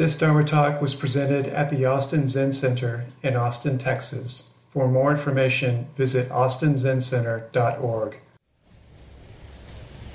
This 0.00 0.14
Dharma 0.14 0.44
talk 0.44 0.80
was 0.80 0.94
presented 0.94 1.46
at 1.48 1.68
the 1.68 1.84
Austin 1.84 2.26
Zen 2.26 2.54
Center 2.54 3.04
in 3.22 3.36
Austin, 3.36 3.76
Texas. 3.76 4.48
For 4.70 4.88
more 4.88 5.12
information, 5.12 5.88
visit 5.94 6.30
austinzencenter.org. 6.30 8.16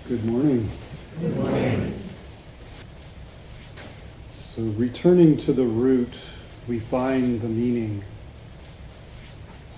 Good 0.08 0.26
morning. 0.26 0.72
Good 1.22 1.38
morning. 1.38 2.00
So, 4.36 4.64
returning 4.64 5.38
to 5.38 5.54
the 5.54 5.66
root, 5.66 6.18
we 6.68 6.80
find 6.80 7.40
the 7.40 7.48
meaning. 7.48 8.04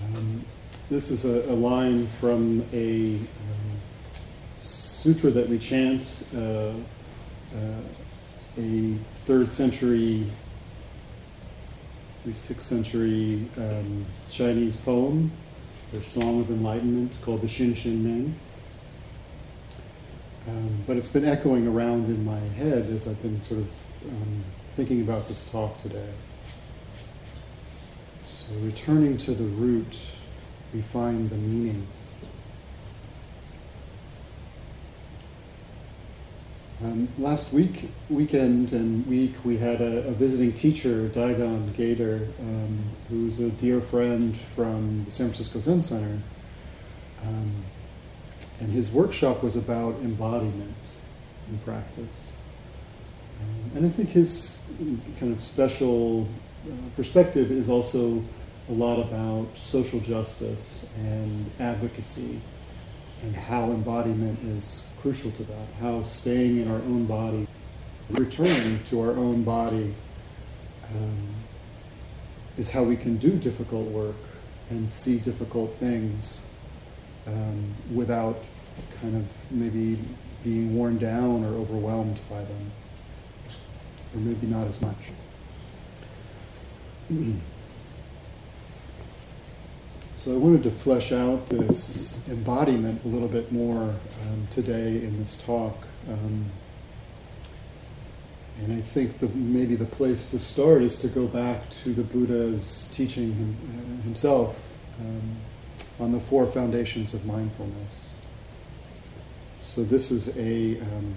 Um, 0.06 0.42
this 0.88 1.10
is 1.10 1.26
a, 1.26 1.52
a, 1.52 1.52
line 1.52 2.08
from 2.18 2.64
a 2.72 3.16
um, 3.16 3.26
sutra 4.56 5.30
that 5.32 5.50
we 5.50 5.58
chant, 5.58 6.06
uh, 6.34 6.38
uh, 6.38 7.82
a 8.56 8.96
third 9.28 9.52
century, 9.52 10.24
sixth 12.32 12.62
century 12.62 13.46
um, 13.58 14.06
Chinese 14.30 14.78
poem, 14.78 15.30
their 15.92 16.02
Song 16.02 16.40
of 16.40 16.48
Enlightenment 16.48 17.12
called 17.20 17.42
the 17.42 17.46
Xin 17.46 17.72
Xin 17.72 18.00
Ming. 18.00 18.34
Um, 20.46 20.82
but 20.86 20.96
it's 20.96 21.10
been 21.10 21.26
echoing 21.26 21.68
around 21.68 22.06
in 22.06 22.24
my 22.24 22.38
head 22.38 22.88
as 22.90 23.06
I've 23.06 23.20
been 23.20 23.42
sort 23.42 23.60
of 23.60 23.68
um, 24.08 24.44
thinking 24.76 25.02
about 25.02 25.28
this 25.28 25.46
talk 25.50 25.82
today. 25.82 26.08
So, 28.32 28.46
returning 28.62 29.18
to 29.18 29.32
the 29.32 29.44
root, 29.44 29.94
we 30.72 30.80
find 30.80 31.28
the 31.28 31.36
meaning. 31.36 31.86
Um, 36.80 37.08
last 37.18 37.52
week, 37.52 37.90
weekend 38.08 38.72
and 38.72 39.04
week, 39.08 39.34
we 39.44 39.56
had 39.56 39.80
a, 39.80 40.06
a 40.06 40.12
visiting 40.12 40.52
teacher, 40.52 41.08
Daigan 41.08 41.74
Gaither, 41.76 42.28
um, 42.38 42.78
who's 43.08 43.40
a 43.40 43.50
dear 43.50 43.80
friend 43.80 44.36
from 44.54 45.04
the 45.04 45.10
San 45.10 45.26
Francisco 45.26 45.58
Zen 45.58 45.82
Center. 45.82 46.20
Um, 47.24 47.64
and 48.60 48.70
his 48.70 48.92
workshop 48.92 49.42
was 49.42 49.56
about 49.56 49.96
embodiment 50.02 50.72
in 51.50 51.58
practice. 51.58 52.32
Um, 53.40 53.76
and 53.76 53.86
I 53.86 53.88
think 53.88 54.10
his 54.10 54.58
kind 55.18 55.32
of 55.34 55.42
special 55.42 56.28
uh, 56.64 56.70
perspective 56.94 57.50
is 57.50 57.68
also 57.68 58.22
a 58.68 58.72
lot 58.72 59.00
about 59.00 59.48
social 59.56 59.98
justice 59.98 60.86
and 60.96 61.50
advocacy 61.58 62.40
and 63.22 63.34
how 63.34 63.64
embodiment 63.64 64.38
is 64.44 64.86
crucial 65.00 65.30
to 65.32 65.44
that, 65.44 65.68
how 65.80 66.02
staying 66.04 66.58
in 66.60 66.70
our 66.70 66.76
own 66.76 67.06
body, 67.06 67.46
returning 68.10 68.82
to 68.84 69.00
our 69.00 69.10
own 69.10 69.42
body, 69.42 69.94
um, 70.90 71.28
is 72.56 72.70
how 72.70 72.82
we 72.82 72.96
can 72.96 73.16
do 73.16 73.30
difficult 73.30 73.86
work 73.88 74.16
and 74.70 74.90
see 74.90 75.18
difficult 75.18 75.74
things 75.76 76.42
um, 77.26 77.74
without 77.94 78.42
kind 79.00 79.16
of 79.16 79.26
maybe 79.50 79.98
being 80.44 80.76
worn 80.76 80.98
down 80.98 81.44
or 81.44 81.54
overwhelmed 81.54 82.20
by 82.28 82.38
them, 82.38 82.72
or 84.14 84.20
maybe 84.20 84.46
not 84.46 84.66
as 84.66 84.80
much. 84.80 84.96
So 90.18 90.34
I 90.34 90.36
wanted 90.36 90.64
to 90.64 90.72
flesh 90.72 91.12
out 91.12 91.48
this 91.48 92.18
embodiment 92.28 93.04
a 93.04 93.08
little 93.08 93.28
bit 93.28 93.52
more 93.52 93.82
um, 93.82 94.48
today 94.50 94.96
in 94.96 95.16
this 95.20 95.36
talk. 95.36 95.76
Um, 96.08 96.46
and 98.58 98.72
I 98.72 98.80
think 98.80 99.20
the, 99.20 99.28
maybe 99.28 99.76
the 99.76 99.84
place 99.84 100.28
to 100.32 100.40
start 100.40 100.82
is 100.82 100.98
to 101.02 101.08
go 101.08 101.28
back 101.28 101.70
to 101.84 101.94
the 101.94 102.02
Buddha's 102.02 102.90
teaching 102.92 103.32
him, 103.32 103.56
uh, 103.62 104.02
himself 104.02 104.58
um, 104.98 105.36
on 106.00 106.10
the 106.10 106.18
four 106.18 106.48
foundations 106.48 107.14
of 107.14 107.24
mindfulness. 107.24 108.12
So 109.60 109.84
this 109.84 110.10
is 110.10 110.36
a 110.36 110.80
um, 110.80 111.14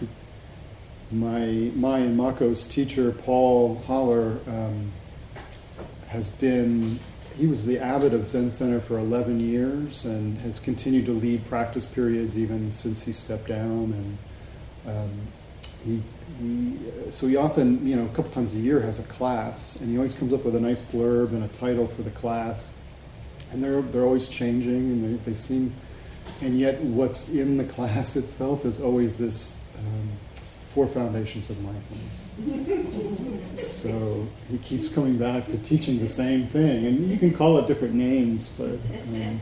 my 1.12 1.70
my 1.76 2.00
and 2.00 2.18
Mako's 2.18 2.66
teacher 2.66 3.12
Paul 3.12 3.76
Haller 3.86 4.40
um, 4.48 4.90
has 6.08 6.28
been 6.28 6.98
he 7.40 7.46
was 7.46 7.64
the 7.64 7.78
abbot 7.78 8.12
of 8.12 8.28
Zen 8.28 8.50
Center 8.50 8.80
for 8.80 8.98
11 8.98 9.40
years 9.40 10.04
and 10.04 10.36
has 10.40 10.60
continued 10.60 11.06
to 11.06 11.12
lead 11.12 11.48
practice 11.48 11.86
periods 11.86 12.38
even 12.38 12.70
since 12.70 13.02
he 13.02 13.14
stepped 13.14 13.48
down. 13.48 14.18
And 14.84 14.94
um, 14.94 15.10
he, 15.82 16.02
he, 16.38 17.10
so 17.10 17.26
he 17.26 17.36
often, 17.36 17.86
you 17.86 17.96
know, 17.96 18.04
a 18.04 18.08
couple 18.08 18.30
times 18.30 18.52
a 18.52 18.58
year 18.58 18.78
has 18.82 18.98
a 18.98 19.04
class, 19.04 19.76
and 19.76 19.88
he 19.90 19.96
always 19.96 20.12
comes 20.12 20.34
up 20.34 20.44
with 20.44 20.54
a 20.54 20.60
nice 20.60 20.82
blurb 20.82 21.30
and 21.30 21.42
a 21.42 21.48
title 21.48 21.86
for 21.86 22.02
the 22.02 22.10
class. 22.10 22.74
And 23.52 23.64
they're, 23.64 23.80
they're 23.80 24.04
always 24.04 24.28
changing, 24.28 24.74
and 24.74 25.18
they, 25.18 25.30
they 25.30 25.34
seem, 25.34 25.72
and 26.42 26.60
yet 26.60 26.78
what's 26.82 27.30
in 27.30 27.56
the 27.56 27.64
class 27.76 28.16
itself 28.16 28.66
is 28.66 28.82
always 28.82 29.16
this 29.16 29.56
um, 29.78 30.10
four 30.74 30.86
foundations 30.86 31.50
of 31.50 31.60
mindfulness. 31.62 32.14
so 33.60 34.26
he 34.48 34.58
keeps 34.58 34.88
coming 34.88 35.18
back 35.18 35.48
to 35.48 35.58
teaching 35.58 35.98
the 35.98 36.08
same 36.08 36.46
thing, 36.46 36.86
and 36.86 37.10
you 37.10 37.18
can 37.18 37.34
call 37.34 37.58
it 37.58 37.66
different 37.66 37.94
names, 37.94 38.48
but 38.56 38.78
um, 38.92 39.40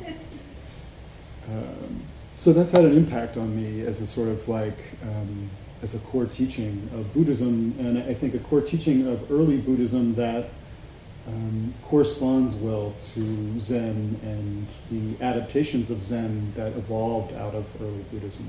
um, 1.48 2.02
so 2.38 2.52
that's 2.52 2.72
had 2.72 2.84
an 2.84 2.96
impact 2.96 3.36
on 3.36 3.54
me 3.54 3.82
as 3.82 4.00
a 4.00 4.06
sort 4.06 4.28
of 4.28 4.48
like 4.48 4.78
um, 5.02 5.50
as 5.82 5.94
a 5.94 5.98
core 5.98 6.26
teaching 6.26 6.88
of 6.94 7.12
Buddhism, 7.12 7.74
and 7.78 7.98
I 7.98 8.14
think 8.14 8.34
a 8.34 8.38
core 8.38 8.62
teaching 8.62 9.06
of 9.06 9.30
early 9.30 9.58
Buddhism 9.58 10.14
that. 10.16 10.50
Um, 11.26 11.74
corresponds 11.84 12.54
well 12.54 12.94
to 13.12 13.60
Zen 13.60 14.18
and 14.22 14.66
the 14.90 15.22
adaptations 15.22 15.90
of 15.90 16.02
Zen 16.02 16.54
that 16.56 16.72
evolved 16.72 17.34
out 17.34 17.54
of 17.54 17.66
early 17.82 18.02
Buddhism. 18.10 18.48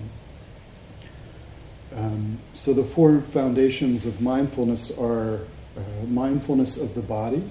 Um, 1.95 2.37
so 2.53 2.73
the 2.73 2.83
four 2.83 3.21
foundations 3.21 4.05
of 4.05 4.21
mindfulness 4.21 4.91
are 4.97 5.39
uh, 5.75 6.05
mindfulness 6.07 6.77
of 6.77 6.93
the 6.93 7.01
body, 7.01 7.49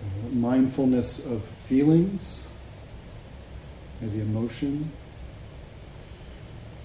uh, 0.00 0.28
mindfulness 0.30 1.26
of 1.26 1.42
feelings, 1.66 2.48
maybe 4.00 4.20
emotion, 4.20 4.92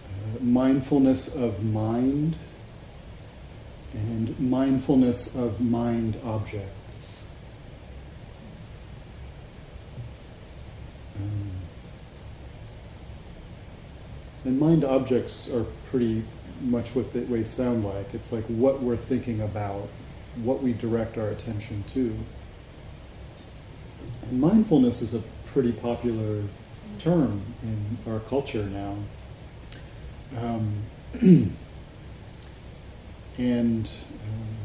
uh, 0.07 0.43
mindfulness 0.43 1.35
of 1.35 1.63
mind, 1.63 2.35
and 3.93 4.39
mindfulness 4.39 5.35
of 5.35 5.61
mind 5.61 6.19
objects. 6.23 7.23
Um, 11.15 11.62
and 14.43 14.59
mind 14.59 14.83
objects 14.83 15.49
are 15.49 15.65
pretty 15.89 16.23
much 16.61 16.95
what 16.95 17.13
they, 17.13 17.43
sound 17.43 17.83
like. 17.83 18.13
It's 18.13 18.31
like 18.31 18.45
what 18.45 18.81
we're 18.81 18.97
thinking 18.97 19.41
about, 19.41 19.89
what 20.35 20.61
we 20.61 20.73
direct 20.73 21.17
our 21.17 21.29
attention 21.29 21.83
to. 21.93 22.17
And 24.23 24.39
mindfulness 24.39 25.01
is 25.01 25.13
a 25.13 25.23
pretty 25.53 25.71
popular 25.71 26.43
term 26.99 27.41
in 27.63 27.97
our 28.11 28.19
culture 28.21 28.65
now. 28.65 28.97
Um, 30.37 30.83
and 33.37 33.89
um, 33.89 34.57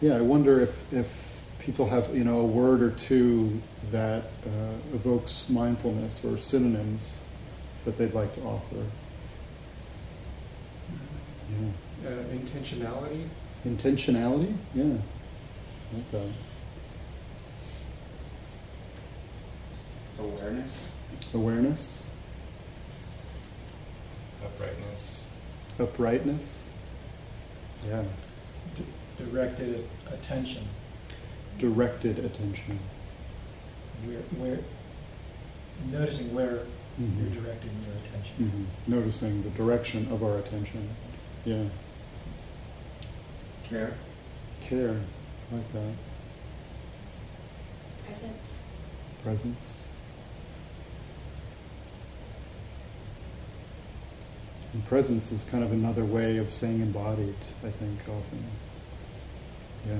yeah, 0.00 0.16
I 0.16 0.20
wonder 0.20 0.60
if, 0.60 0.92
if 0.92 1.30
people 1.58 1.88
have 1.88 2.14
you 2.14 2.24
know 2.24 2.40
a 2.40 2.46
word 2.46 2.82
or 2.82 2.90
two 2.90 3.60
that 3.92 4.24
uh, 4.46 4.94
evokes 4.94 5.46
mindfulness 5.48 6.24
or 6.24 6.38
synonyms 6.38 7.20
that 7.84 7.96
they'd 7.96 8.14
like 8.14 8.34
to 8.34 8.42
offer? 8.42 8.84
Yeah. 11.50 12.08
Uh, 12.08 12.12
intentionality. 12.32 13.26
Intentionality? 13.64 14.54
Yeah. 14.74 14.96
Okay. 16.12 16.32
Awareness. 20.18 20.88
Awareness. 21.34 22.10
Uprightness. 24.44 25.20
Uprightness. 25.78 26.72
Yeah. 27.86 28.04
D- 28.76 28.84
directed 29.24 29.86
attention. 30.10 30.66
Directed 31.58 32.18
attention. 32.18 32.78
Where, 34.04 34.18
where, 34.38 34.58
noticing 35.90 36.34
where 36.34 36.60
mm-hmm. 37.00 37.34
you're 37.34 37.42
directing 37.42 37.70
your 37.82 37.96
attention. 38.04 38.36
Mm-hmm. 38.38 38.92
Noticing 38.92 39.42
the 39.42 39.50
direction 39.50 40.08
of 40.12 40.22
our 40.22 40.38
attention. 40.38 40.88
Yeah. 41.44 41.64
Care. 43.64 43.94
Care. 44.62 45.00
Like 45.50 45.72
that. 45.72 45.92
Presence. 48.04 48.62
Presence. 49.22 49.86
And 54.72 54.84
presence 54.86 55.32
is 55.32 55.44
kind 55.44 55.64
of 55.64 55.72
another 55.72 56.04
way 56.04 56.36
of 56.36 56.52
saying 56.52 56.80
embodied, 56.80 57.34
I 57.64 57.70
think, 57.70 58.00
often. 58.08 58.44
Yeah. 59.88 59.96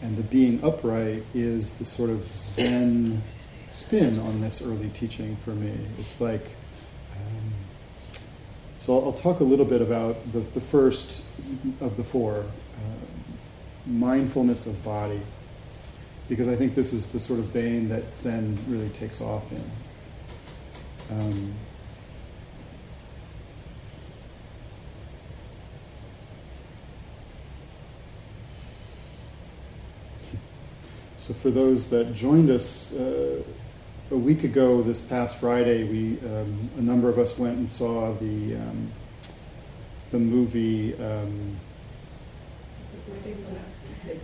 And 0.00 0.16
the 0.16 0.22
being 0.22 0.64
upright 0.64 1.24
is 1.34 1.74
the 1.74 1.84
sort 1.84 2.10
of 2.10 2.26
Zen 2.32 3.22
spin 3.72 4.18
on 4.20 4.40
this 4.42 4.60
early 4.60 4.90
teaching 4.90 5.34
for 5.44 5.50
me. 5.50 5.72
It's 5.98 6.20
like, 6.20 6.44
um, 7.16 7.52
so 8.80 8.98
I'll, 8.98 9.06
I'll, 9.06 9.12
talk 9.14 9.40
a 9.40 9.44
little 9.44 9.64
bit 9.64 9.80
about 9.80 10.30
the, 10.32 10.40
the 10.40 10.60
first 10.60 11.22
of 11.80 11.96
the 11.96 12.04
four 12.04 12.40
uh, 12.40 12.46
mindfulness 13.86 14.66
of 14.66 14.84
body, 14.84 15.22
because 16.28 16.48
I 16.48 16.56
think 16.56 16.74
this 16.74 16.92
is 16.92 17.08
the 17.12 17.18
sort 17.18 17.38
of 17.38 17.46
vein 17.46 17.88
that 17.88 18.14
Zen 18.14 18.58
really 18.68 18.90
takes 18.90 19.22
off 19.22 19.50
in. 19.50 19.70
Um, 21.10 21.54
So, 31.18 31.32
for 31.32 31.52
those 31.52 31.88
that 31.90 32.14
joined 32.16 32.50
us 32.50 32.92
uh, 32.94 33.44
a 34.12 34.16
week 34.16 34.44
ago, 34.44 34.82
this 34.82 35.00
past 35.00 35.38
Friday, 35.38 35.84
we 35.84 36.18
um, 36.28 36.70
a 36.76 36.82
number 36.82 37.08
of 37.08 37.18
us 37.18 37.38
went 37.38 37.56
and 37.56 37.68
saw 37.68 38.12
the 38.14 38.56
um, 38.56 38.90
the 40.10 40.18
movie. 40.18 40.94
Um, 41.02 41.58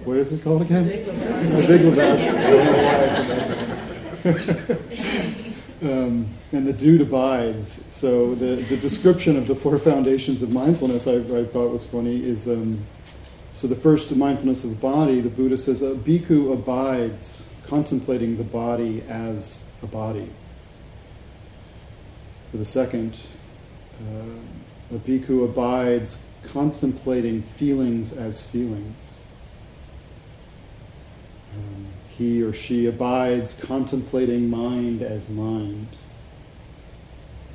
what 0.04 0.18
is 0.18 0.28
this 0.30 0.42
called 0.42 0.62
again? 0.62 0.86
Big 0.88 1.06
Lebowski. 1.06 2.32
um, 5.82 6.28
and 6.52 6.66
the 6.66 6.72
dude 6.72 7.00
abides. 7.00 7.82
So 7.88 8.34
the, 8.34 8.56
the 8.56 8.76
description 8.76 9.36
of 9.36 9.46
the 9.46 9.54
four 9.54 9.78
foundations 9.78 10.42
of 10.42 10.52
mindfulness 10.52 11.06
I, 11.06 11.14
I 11.14 11.44
thought 11.46 11.70
was 11.70 11.84
funny 11.86 12.22
is 12.24 12.46
um, 12.46 12.84
so, 13.58 13.66
the 13.66 13.74
first 13.74 14.14
mindfulness 14.14 14.62
of 14.62 14.70
the 14.70 14.76
body, 14.76 15.20
the 15.20 15.30
Buddha 15.30 15.56
says, 15.56 15.82
a 15.82 15.94
bhikkhu 15.94 16.52
abides 16.52 17.44
contemplating 17.66 18.36
the 18.36 18.44
body 18.44 19.02
as 19.08 19.64
a 19.82 19.86
body. 19.86 20.30
For 22.50 22.56
the 22.56 22.64
second, 22.64 23.16
uh, 24.00 24.94
a 24.94 24.98
bhikkhu 24.98 25.44
abides 25.44 26.24
contemplating 26.44 27.42
feelings 27.42 28.12
as 28.12 28.40
feelings. 28.40 29.18
Um, 31.54 31.86
he 32.16 32.42
or 32.42 32.52
she 32.52 32.86
abides 32.86 33.58
contemplating 33.60 34.48
mind 34.48 35.02
as 35.02 35.28
mind. 35.28 35.88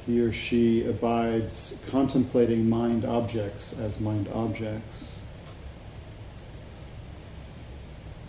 He 0.05 0.19
or 0.19 0.31
she 0.31 0.85
abides 0.85 1.77
contemplating 1.87 2.69
mind 2.69 3.05
objects 3.05 3.77
as 3.79 3.99
mind 3.99 4.27
objects. 4.33 5.17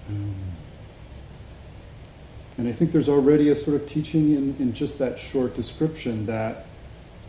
Um, 0.09 0.54
and 2.57 2.69
I 2.69 2.73
think 2.73 2.93
there's 2.93 3.09
already 3.09 3.49
a 3.49 3.57
sort 3.57 3.81
of 3.81 3.89
teaching 3.89 4.35
in, 4.35 4.57
in 4.59 4.73
just 4.75 4.99
that 4.99 5.19
short 5.19 5.55
description 5.55 6.27
that 6.27 6.67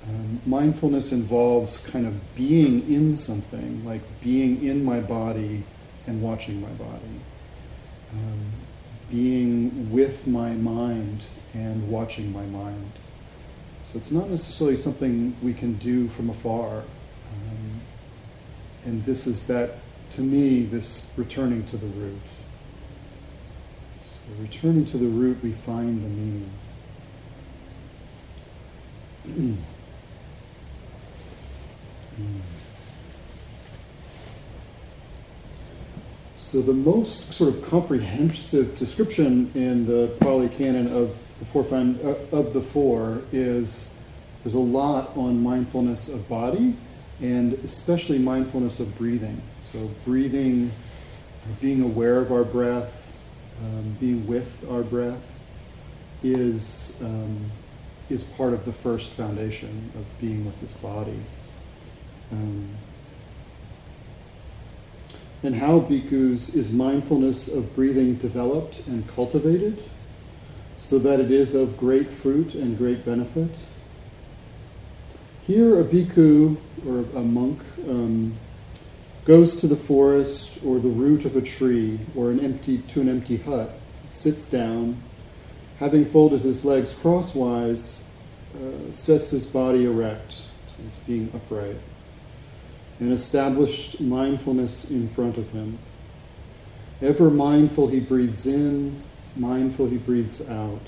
um, 0.08 0.40
mindfulness 0.46 1.12
involves 1.12 1.80
kind 1.80 2.06
of 2.06 2.36
being 2.36 2.92
in 2.94 3.16
something, 3.16 3.84
like 3.84 4.02
being 4.22 4.64
in 4.64 4.84
my 4.84 5.00
body 5.00 5.64
and 6.06 6.22
watching 6.22 6.62
my 6.62 6.70
body, 6.70 7.20
um, 8.14 8.52
being 9.10 9.92
with 9.92 10.28
my 10.28 10.52
mind 10.52 11.24
and 11.56 11.90
watching 11.90 12.32
my 12.32 12.46
mind. 12.46 12.92
So 13.86 13.98
it's 13.98 14.12
not 14.12 14.30
necessarily 14.30 14.78
something 14.78 15.36
we 15.42 15.54
can 15.54 15.74
do 15.76 16.08
from 16.10 16.30
afar. 16.30 16.80
Um, 16.80 17.82
and 18.84 19.04
this 19.06 19.26
is 19.26 19.48
that, 19.48 19.78
to 20.12 20.22
me, 20.22 20.66
this 20.66 21.08
returning 21.18 21.66
to 21.66 21.78
the 21.78 21.88
root 21.88 22.22
returning 24.40 24.86
to 24.86 24.98
the 24.98 25.08
root, 25.08 25.38
we 25.44 25.52
find 25.52 26.04
the 26.04 26.10
meaning. 26.10 26.52
So 36.38 36.62
the 36.62 36.74
most 36.74 37.34
sort 37.34 37.54
of 37.54 37.68
comprehensive 37.70 38.78
description 38.78 39.52
in 39.56 39.86
the 39.86 40.08
Pali 40.20 40.48
Canon 40.48 40.88
of 40.88 41.18
the 41.40 41.46
four 41.46 41.66
uh, 41.74 42.36
of 42.36 42.54
the 42.54 42.62
four 42.62 43.22
is 43.34 43.92
there's 44.44 44.56
a 44.56 44.60
lot 44.60 45.18
on 45.18 45.42
mindfulness 45.42 46.08
of 46.08 46.30
body 46.30 46.78
and 47.20 47.54
especially 47.64 48.20
mindfulness 48.20 48.80
of 48.80 48.98
breathing. 48.98 49.42
So 49.72 49.90
breathing, 50.06 50.72
being 51.60 51.82
aware 51.82 52.20
of 52.20 52.32
our 52.32 52.44
breath, 52.44 53.05
um, 53.62 53.96
be 54.00 54.14
with 54.14 54.66
our 54.70 54.84
breath 54.84 55.24
is 56.24 56.98
um, 57.02 57.52
is 58.10 58.24
part 58.24 58.54
of 58.54 58.66
the 58.66 58.74
first 58.74 59.12
foundation 59.12 59.92
of 59.96 60.06
being 60.20 60.46
with 60.46 60.60
this 60.62 60.74
body. 60.74 61.20
Um, 62.32 62.70
and 65.44 65.56
how 65.56 65.80
bhikkhus 65.80 66.56
is 66.56 66.72
mindfulness 66.74 67.48
of 67.48 67.76
breathing 67.76 68.16
developed 68.16 68.80
and 68.88 69.08
cultivated 69.16 69.84
so 70.76 71.00
that 71.00 71.20
it 71.20 71.32
is 71.32 71.56
of 71.56 71.78
great 71.78 72.10
fruit 72.10 72.54
and 72.54 72.78
great 72.78 73.06
benefit. 73.06 73.52
Here, 75.46 75.80
a 75.80 75.84
bhikkhu 75.84 76.58
or 76.88 77.00
a 77.18 77.24
monk 77.24 77.60
um, 77.88 78.38
goes 79.26 79.60
to 79.60 79.68
the 79.68 79.76
forest 79.76 80.60
or 80.64 80.80
the 80.80 80.88
root 80.88 81.26
of 81.26 81.36
a 81.36 81.42
tree 81.42 82.00
or 82.16 82.30
an 82.30 82.40
empty 82.40 82.78
to 82.78 83.02
an 83.02 83.10
empty 83.10 83.38
hut, 83.38 83.72
sits 84.08 84.50
down, 84.50 85.02
having 85.80 86.06
folded 86.06 86.42
his 86.42 86.64
legs 86.64 86.94
crosswise, 86.94 88.06
uh, 88.56 88.94
sets 88.94 89.32
his 89.32 89.48
body 89.48 89.86
erect, 89.86 90.34
so 90.68 90.78
he's 90.84 90.98
being 91.00 91.30
upright, 91.34 91.78
and 93.00 93.12
established 93.12 94.00
mindfulness 94.00 94.90
in 94.92 95.10
front 95.10 95.38
of 95.38 95.50
him. 95.50 95.80
Ever 97.02 97.30
mindful 97.30 97.88
he 97.88 98.00
breathes 98.00 98.46
in, 98.46 99.04
mindful 99.36 99.88
he 99.88 99.98
breathes 99.98 100.48
out. 100.48 100.82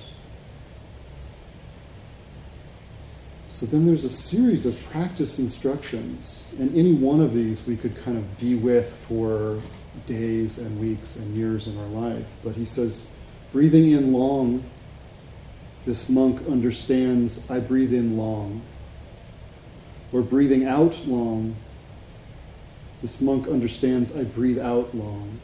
So 3.58 3.66
then 3.66 3.88
there's 3.88 4.04
a 4.04 4.10
series 4.12 4.68
of 4.68 4.80
practice 4.92 5.40
instructions, 5.40 6.44
and 6.60 6.78
any 6.78 6.94
one 6.94 7.20
of 7.20 7.34
these 7.34 7.66
we 7.66 7.76
could 7.76 7.98
kind 8.04 8.16
of 8.16 8.38
be 8.38 8.54
with 8.54 8.94
for 9.08 9.60
days 10.06 10.60
and 10.60 10.80
weeks 10.80 11.16
and 11.16 11.36
years 11.36 11.66
in 11.66 11.76
our 11.80 11.88
life. 11.88 12.28
But 12.44 12.54
he 12.54 12.66
says, 12.66 13.10
breathing 13.52 13.94
in 13.94 14.14
long, 14.14 14.64
this 15.88 16.08
monk 16.08 16.48
understands 16.48 17.50
I 17.50 17.60
breathe 17.60 17.96
in 17.96 18.16
long. 18.16 18.62
Or 20.12 20.22
breathing 20.22 20.68
out 20.68 21.08
long, 21.08 21.56
this 23.02 23.22
monk 23.22 23.48
understands 23.48 24.16
I 24.16 24.24
breathe 24.24 24.60
out 24.60 24.94
long. 24.96 25.42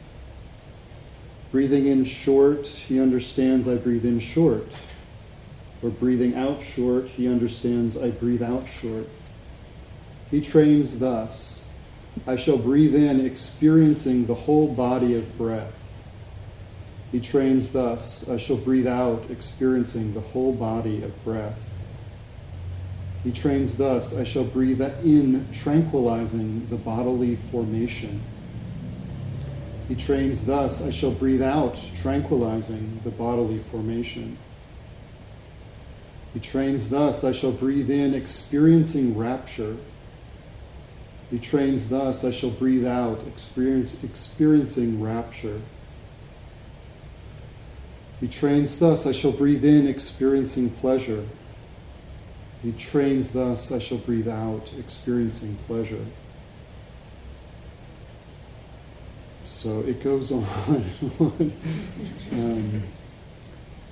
Breathing 1.50 1.88
in 1.88 2.04
short, 2.04 2.68
he 2.68 3.00
understands 3.00 3.66
I 3.66 3.74
breathe 3.74 4.04
in 4.04 4.20
short 4.20 4.68
or 5.84 5.90
breathing 5.90 6.34
out 6.34 6.62
short, 6.62 7.06
he 7.08 7.28
understands 7.28 7.98
I 7.98 8.10
breathe 8.10 8.42
out 8.42 8.66
short. 8.66 9.06
He 10.30 10.40
trains 10.40 10.98
thus 10.98 11.62
I 12.26 12.36
shall 12.36 12.56
breathe 12.56 12.94
in, 12.94 13.24
experiencing 13.24 14.26
the 14.26 14.34
whole 14.34 14.66
body 14.66 15.14
of 15.14 15.36
breath. 15.36 15.74
He 17.12 17.20
trains 17.20 17.70
thus 17.70 18.28
I 18.28 18.38
shall 18.38 18.56
breathe 18.56 18.86
out, 18.86 19.30
experiencing 19.30 20.14
the 20.14 20.20
whole 20.20 20.52
body 20.52 21.02
of 21.02 21.22
breath. 21.22 21.58
He 23.22 23.30
trains 23.30 23.76
thus 23.76 24.16
I 24.16 24.24
shall 24.24 24.44
breathe 24.44 24.80
in, 24.80 25.46
tranquilizing 25.52 26.66
the 26.70 26.76
bodily 26.76 27.36
formation. 27.50 28.22
He 29.88 29.94
trains 29.94 30.46
thus 30.46 30.82
I 30.82 30.90
shall 30.90 31.10
breathe 31.10 31.42
out, 31.42 31.78
tranquilizing 31.94 33.00
the 33.04 33.10
bodily 33.10 33.58
formation. 33.70 34.38
He 36.34 36.40
trains 36.40 36.90
thus 36.90 37.22
I 37.22 37.30
shall 37.30 37.52
breathe 37.52 37.90
in, 37.90 38.12
experiencing 38.12 39.16
rapture. 39.16 39.76
He 41.30 41.38
trains 41.38 41.88
thus 41.88 42.24
I 42.24 42.32
shall 42.32 42.50
breathe 42.50 42.84
out, 42.84 43.20
experience, 43.26 44.02
experiencing 44.02 45.00
rapture. 45.00 45.60
He 48.20 48.26
trains 48.26 48.78
thus 48.78 49.06
I 49.06 49.12
shall 49.12 49.32
breathe 49.32 49.64
in, 49.64 49.86
experiencing 49.86 50.70
pleasure. 50.70 51.24
He 52.62 52.72
trains 52.72 53.30
thus 53.30 53.70
I 53.70 53.78
shall 53.78 53.98
breathe 53.98 54.28
out, 54.28 54.70
experiencing 54.78 55.56
pleasure. 55.66 56.04
So 59.44 59.80
it 59.80 60.02
goes 60.02 60.32
on. 60.32 60.44
And 60.66 61.12
on, 61.20 61.52
um, 62.32 62.82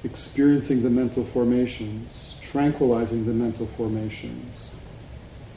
experiencing 0.05 0.83
the 0.83 0.91
mental 0.91 1.25
formations, 1.25 2.32
tranquilizing 2.53 3.25
the 3.27 3.33
mental 3.33 3.67
formations, 3.67 4.71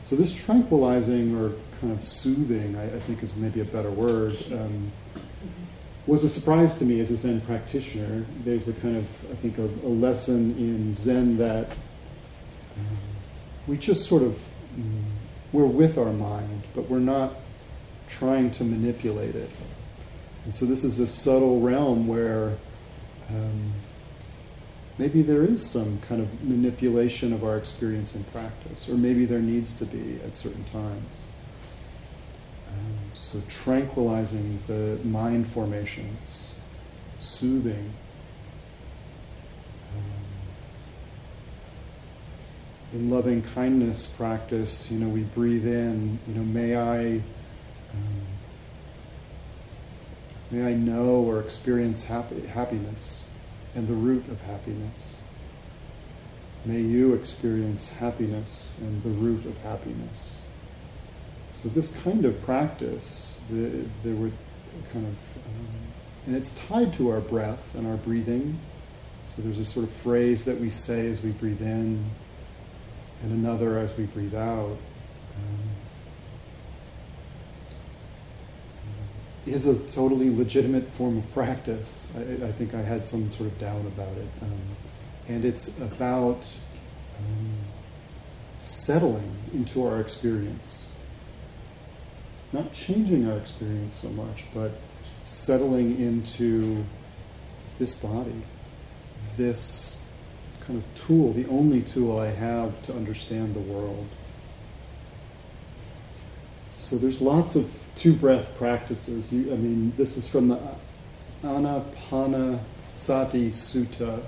so 0.03 0.15
this 0.15 0.33
tranquilizing 0.33 1.35
or 1.35 1.53
kind 1.81 1.91
of 1.91 2.03
soothing, 2.03 2.75
I, 2.77 2.95
I 2.95 2.99
think 2.99 3.23
is 3.23 3.35
maybe 3.35 3.59
a 3.59 3.65
better 3.65 3.91
word, 3.91 4.37
um, 4.51 4.91
was 6.07 6.23
a 6.23 6.29
surprise 6.29 6.77
to 6.77 6.85
me 6.85 6.99
as 6.99 7.09
a 7.09 7.17
Zen 7.17 7.41
practitioner. 7.41 8.23
There's 8.43 8.67
a 8.67 8.73
kind 8.73 8.97
of, 8.97 9.05
I 9.31 9.35
think, 9.35 9.57
a, 9.57 9.63
a 9.63 9.89
lesson 9.89 10.55
in 10.57 10.93
Zen 10.93 11.37
that 11.37 11.71
um, 12.77 12.97
we 13.65 13.77
just 13.77 14.07
sort 14.07 14.21
of, 14.21 14.39
um, 14.77 15.05
we're 15.51 15.65
with 15.65 15.97
our 15.97 16.13
mind, 16.13 16.63
but 16.75 16.87
we're 16.87 16.99
not 16.99 17.33
trying 18.07 18.51
to 18.51 18.63
manipulate 18.63 19.35
it. 19.35 19.49
And 20.43 20.53
so 20.53 20.67
this 20.67 20.83
is 20.83 20.99
a 20.99 21.07
subtle 21.07 21.59
realm 21.59 22.07
where 22.07 22.55
um, 23.29 23.73
maybe 24.97 25.21
there 25.21 25.43
is 25.43 25.65
some 25.65 25.99
kind 26.01 26.21
of 26.21 26.43
manipulation 26.43 27.33
of 27.33 27.43
our 27.43 27.57
experience 27.57 28.15
and 28.15 28.29
practice, 28.31 28.87
or 28.89 28.95
maybe 28.95 29.25
there 29.25 29.39
needs 29.39 29.73
to 29.73 29.85
be 29.85 30.19
at 30.25 30.35
certain 30.35 30.63
times. 30.65 31.21
Um, 32.69 33.11
so 33.13 33.41
tranquilizing 33.47 34.59
the 34.67 34.99
mind 35.03 35.47
formations, 35.47 36.51
soothing. 37.19 37.93
Um, 39.95 40.03
in 42.93 43.09
loving 43.09 43.41
kindness 43.41 44.05
practice, 44.05 44.89
you 44.89 44.99
know, 44.99 45.09
we 45.09 45.23
breathe 45.23 45.67
in, 45.67 46.19
you 46.27 46.35
know, 46.35 46.43
may 46.43 46.77
I 46.77 47.21
um, 47.93 48.21
may 50.51 50.71
I 50.71 50.73
know 50.73 51.23
or 51.23 51.39
experience 51.41 52.05
happy, 52.05 52.45
happiness 52.45 53.24
and 53.75 53.87
the 53.87 53.93
root 53.93 54.27
of 54.29 54.41
happiness. 54.41 55.17
May 56.65 56.79
you 56.79 57.13
experience 57.13 57.87
happiness 57.87 58.75
and 58.79 59.03
the 59.03 59.09
root 59.09 59.45
of 59.45 59.55
happiness. 59.59 60.41
So 61.53 61.69
this 61.69 61.93
kind 61.97 62.25
of 62.25 62.41
practice, 62.41 63.37
the, 63.49 63.85
there 64.03 64.15
were 64.15 64.31
kind 64.91 65.05
of, 65.05 65.13
um, 65.45 65.67
and 66.25 66.35
it's 66.35 66.53
tied 66.53 66.93
to 66.93 67.09
our 67.09 67.19
breath 67.19 67.63
and 67.75 67.85
our 67.85 67.97
breathing. 67.97 68.59
So 69.27 69.41
there's 69.41 69.59
a 69.59 69.65
sort 69.65 69.85
of 69.85 69.91
phrase 69.91 70.45
that 70.45 70.59
we 70.59 70.69
say 70.69 71.07
as 71.07 71.21
we 71.21 71.31
breathe 71.31 71.61
in, 71.61 72.09
and 73.21 73.31
another 73.31 73.77
as 73.77 73.95
we 73.97 74.05
breathe 74.05 74.35
out. 74.35 74.77
Um, 75.37 75.64
is 79.45 79.67
a 79.67 79.77
totally 79.89 80.29
legitimate 80.29 80.89
form 80.89 81.19
of 81.19 81.33
practice. 81.33 82.09
I, 82.15 82.45
I, 82.45 82.51
think 82.51 82.73
I 82.73 82.81
had 82.81 83.05
some 83.05 83.31
sort 83.31 83.51
of 83.51 83.59
doubt 83.59 83.85
about 83.85 84.17
it. 84.17 84.27
Um, 84.41 84.59
and 85.27 85.45
it's 85.45 85.77
about 85.79 86.45
um, 87.19 87.53
settling 88.59 89.35
into 89.53 89.85
our 89.85 89.99
experience. 89.99 90.87
Not 92.51 92.73
changing 92.73 93.29
our 93.29 93.37
experience 93.37 93.95
so 93.95 94.09
much, 94.09 94.45
but 94.53 94.71
settling 95.23 95.99
into 95.99 96.83
this 97.77 97.95
body, 97.95 98.41
this 99.37 99.97
kind 100.65 100.81
of 100.81 100.95
tool, 100.95 101.33
the 101.33 101.47
only 101.47 101.81
tool 101.81 102.17
I 102.17 102.27
have 102.27 102.81
to 102.83 102.93
understand 102.93 103.55
the 103.55 103.59
world. 103.59 104.07
So 106.71 106.97
there's 106.97 107.21
lots 107.21 107.55
of 107.55 107.69
two 107.95 108.13
breath 108.13 108.55
practices. 108.57 109.31
You, 109.31 109.53
I 109.53 109.55
mean, 109.55 109.93
this 109.97 110.17
is 110.17 110.27
from 110.27 110.49
the 110.49 110.59
Anapanasati 111.43 112.59
Sutta, 112.97 114.21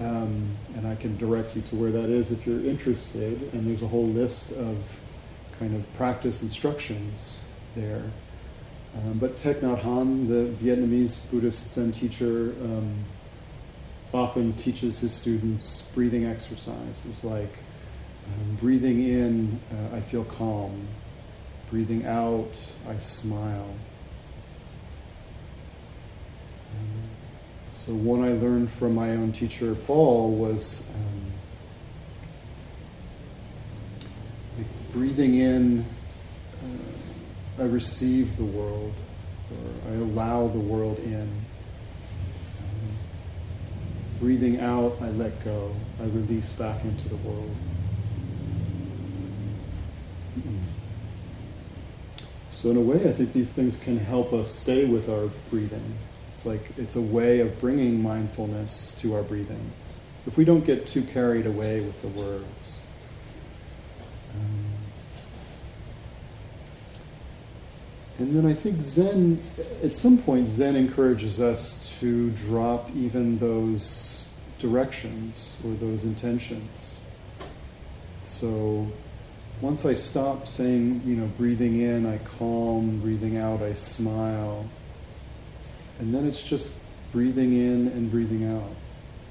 um, 0.00 0.56
and 0.74 0.86
I 0.86 0.94
can 0.96 1.16
direct 1.16 1.56
you 1.56 1.62
to 1.62 1.76
where 1.76 1.90
that 1.92 2.10
is 2.10 2.30
if 2.32 2.46
you're 2.46 2.64
interested. 2.64 3.50
And 3.52 3.66
there's 3.66 3.82
a 3.82 3.88
whole 3.88 4.06
list 4.06 4.52
of 4.52 4.76
kind 5.58 5.74
of 5.74 5.90
practice 5.94 6.42
instructions 6.42 7.40
there. 7.74 8.02
Um, 8.94 9.18
but 9.18 9.36
Thich 9.36 9.60
Nhat 9.60 9.82
Hanh, 9.82 10.28
the 10.28 10.52
Vietnamese 10.64 11.30
Buddhist 11.30 11.74
Zen 11.74 11.92
teacher, 11.92 12.54
um, 12.62 13.04
often 14.14 14.54
teaches 14.54 15.00
his 15.00 15.12
students 15.12 15.82
breathing 15.94 16.24
exercises 16.24 17.22
like 17.22 17.52
um, 18.26 18.56
breathing 18.60 19.00
in, 19.00 19.60
uh, 19.72 19.96
I 19.96 20.00
feel 20.00 20.24
calm. 20.24 20.88
Breathing 21.70 22.06
out, 22.06 22.58
I 22.88 22.98
smile. 22.98 23.74
So, 27.86 27.94
one 27.94 28.24
I 28.24 28.32
learned 28.32 28.68
from 28.68 28.96
my 28.96 29.10
own 29.10 29.30
teacher, 29.30 29.76
Paul, 29.76 30.32
was 30.32 30.88
um, 30.92 31.32
like 34.58 34.66
breathing 34.92 35.34
in, 35.34 35.86
uh, 36.64 37.62
I 37.62 37.66
receive 37.66 38.36
the 38.36 38.44
world, 38.44 38.92
or 39.52 39.92
I 39.92 39.94
allow 39.98 40.48
the 40.48 40.58
world 40.58 40.98
in. 40.98 41.30
Um, 42.60 42.96
breathing 44.18 44.58
out, 44.58 44.96
I 45.00 45.10
let 45.10 45.44
go, 45.44 45.72
I 46.00 46.06
release 46.06 46.50
back 46.54 46.82
into 46.82 47.08
the 47.08 47.16
world. 47.16 47.54
So 52.66 52.72
in 52.72 52.78
a 52.78 52.80
way, 52.80 53.08
I 53.08 53.12
think 53.12 53.32
these 53.32 53.52
things 53.52 53.76
can 53.76 53.96
help 53.96 54.32
us 54.32 54.50
stay 54.52 54.86
with 54.86 55.08
our 55.08 55.28
breathing. 55.50 55.96
It's 56.32 56.44
like 56.44 56.72
it's 56.76 56.96
a 56.96 57.00
way 57.00 57.38
of 57.38 57.60
bringing 57.60 58.02
mindfulness 58.02 58.90
to 59.02 59.14
our 59.14 59.22
breathing. 59.22 59.70
If 60.26 60.36
we 60.36 60.44
don't 60.44 60.64
get 60.64 60.84
too 60.84 61.04
carried 61.04 61.46
away 61.46 61.80
with 61.80 62.02
the 62.02 62.08
words. 62.08 62.80
Um, 64.34 64.64
and 68.18 68.36
then 68.36 68.50
I 68.50 68.52
think 68.52 68.82
Zen, 68.82 69.40
at 69.84 69.94
some 69.94 70.18
point, 70.18 70.48
Zen 70.48 70.74
encourages 70.74 71.40
us 71.40 71.96
to 72.00 72.30
drop 72.30 72.90
even 72.96 73.38
those 73.38 74.26
directions 74.58 75.54
or 75.64 75.72
those 75.74 76.02
intentions. 76.02 76.98
So 78.24 78.88
once 79.60 79.86
I 79.86 79.94
stop 79.94 80.46
saying, 80.46 81.02
you 81.06 81.16
know, 81.16 81.26
breathing 81.38 81.80
in, 81.80 82.04
I 82.06 82.18
calm, 82.18 83.00
breathing 83.00 83.38
out, 83.38 83.62
I 83.62 83.72
smile. 83.74 84.68
And 85.98 86.14
then 86.14 86.26
it's 86.26 86.42
just 86.42 86.74
breathing 87.10 87.54
in 87.54 87.88
and 87.88 88.10
breathing 88.10 88.44
out. 88.44 88.70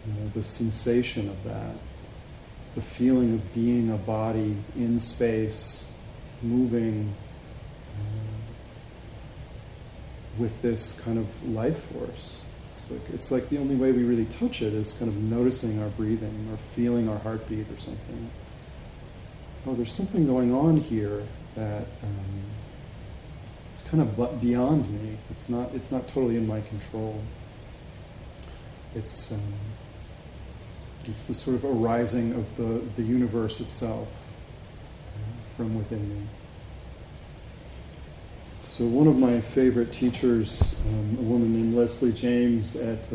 You 0.08 0.14
know, 0.14 0.32
the 0.34 0.44
sensation 0.44 1.30
of 1.30 1.44
that, 1.44 1.76
the 2.74 2.82
feeling 2.82 3.36
of 3.36 3.54
being 3.54 3.92
a 3.92 3.98
body 3.98 4.58
in 4.76 5.00
space, 5.00 5.88
moving 6.42 7.14
uh, 7.96 8.52
with 10.40 10.60
this 10.64 11.00
kind 11.02 11.20
of 11.20 11.50
life 11.50 11.84
force. 11.92 12.42
It's 12.72 12.92
like, 12.92 13.02
it's 13.14 13.32
like 13.32 13.50
the 13.50 13.60
only 13.60 13.76
way 13.76 13.92
we 13.92 14.04
really 14.04 14.26
touch 14.26 14.62
it 14.62 14.74
is 14.74 14.94
kind 14.94 15.08
of 15.08 15.18
noticing 15.18 15.82
our 15.82 15.90
breathing 15.90 16.50
or 16.52 16.58
feeling 16.76 17.08
our 17.08 17.20
heartbeat 17.20 17.68
or 17.72 17.80
something 17.80 18.30
oh, 19.68 19.74
there's 19.74 19.94
something 19.94 20.26
going 20.26 20.54
on 20.54 20.78
here 20.78 21.24
that 21.56 21.88
um, 22.04 22.44
it's 23.74 23.84
kind 23.84 24.02
of 24.02 24.42
beyond 24.42 24.90
me. 24.90 25.18
It's 25.32 25.50
not, 25.50 25.74
it's 25.74 25.92
not 25.92 26.08
totally 26.08 26.38
in 26.38 26.46
my 26.46 26.62
control. 26.62 27.22
It's, 28.94 29.32
um, 29.32 29.54
it's 31.06 31.24
the 31.24 31.34
sort 31.34 31.58
of 31.58 31.66
arising 31.66 32.34
of 32.34 32.58
the, 32.58 32.82
the 32.96 33.04
universe 33.04 33.60
itself 33.60 34.08
uh, 35.16 35.56
from 35.56 35.76
within 35.78 36.08
me. 36.10 36.28
So 38.62 38.86
one 38.86 39.08
of 39.08 39.18
my 39.18 39.40
favorite 39.40 39.94
teachers, 39.94 40.76
um, 40.90 41.18
a 41.20 41.22
woman 41.22 41.54
named 41.54 41.76
Leslie 41.76 42.12
James, 42.12 42.76
at 42.76 43.06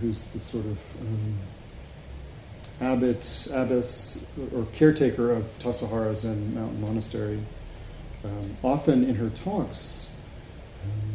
who's 0.00 0.24
the 0.28 0.40
sort 0.40 0.66
of 0.66 0.78
um, 1.00 1.38
abbot, 2.80 3.48
abbess, 3.52 4.24
or 4.54 4.66
caretaker 4.72 5.30
of 5.30 5.44
Tassajara 5.58 6.16
Zen 6.16 6.54
Mountain 6.54 6.80
Monastery, 6.80 7.40
um, 8.24 8.56
often 8.62 9.04
in 9.04 9.14
her 9.14 9.30
talks, 9.30 10.10
um, 10.84 11.14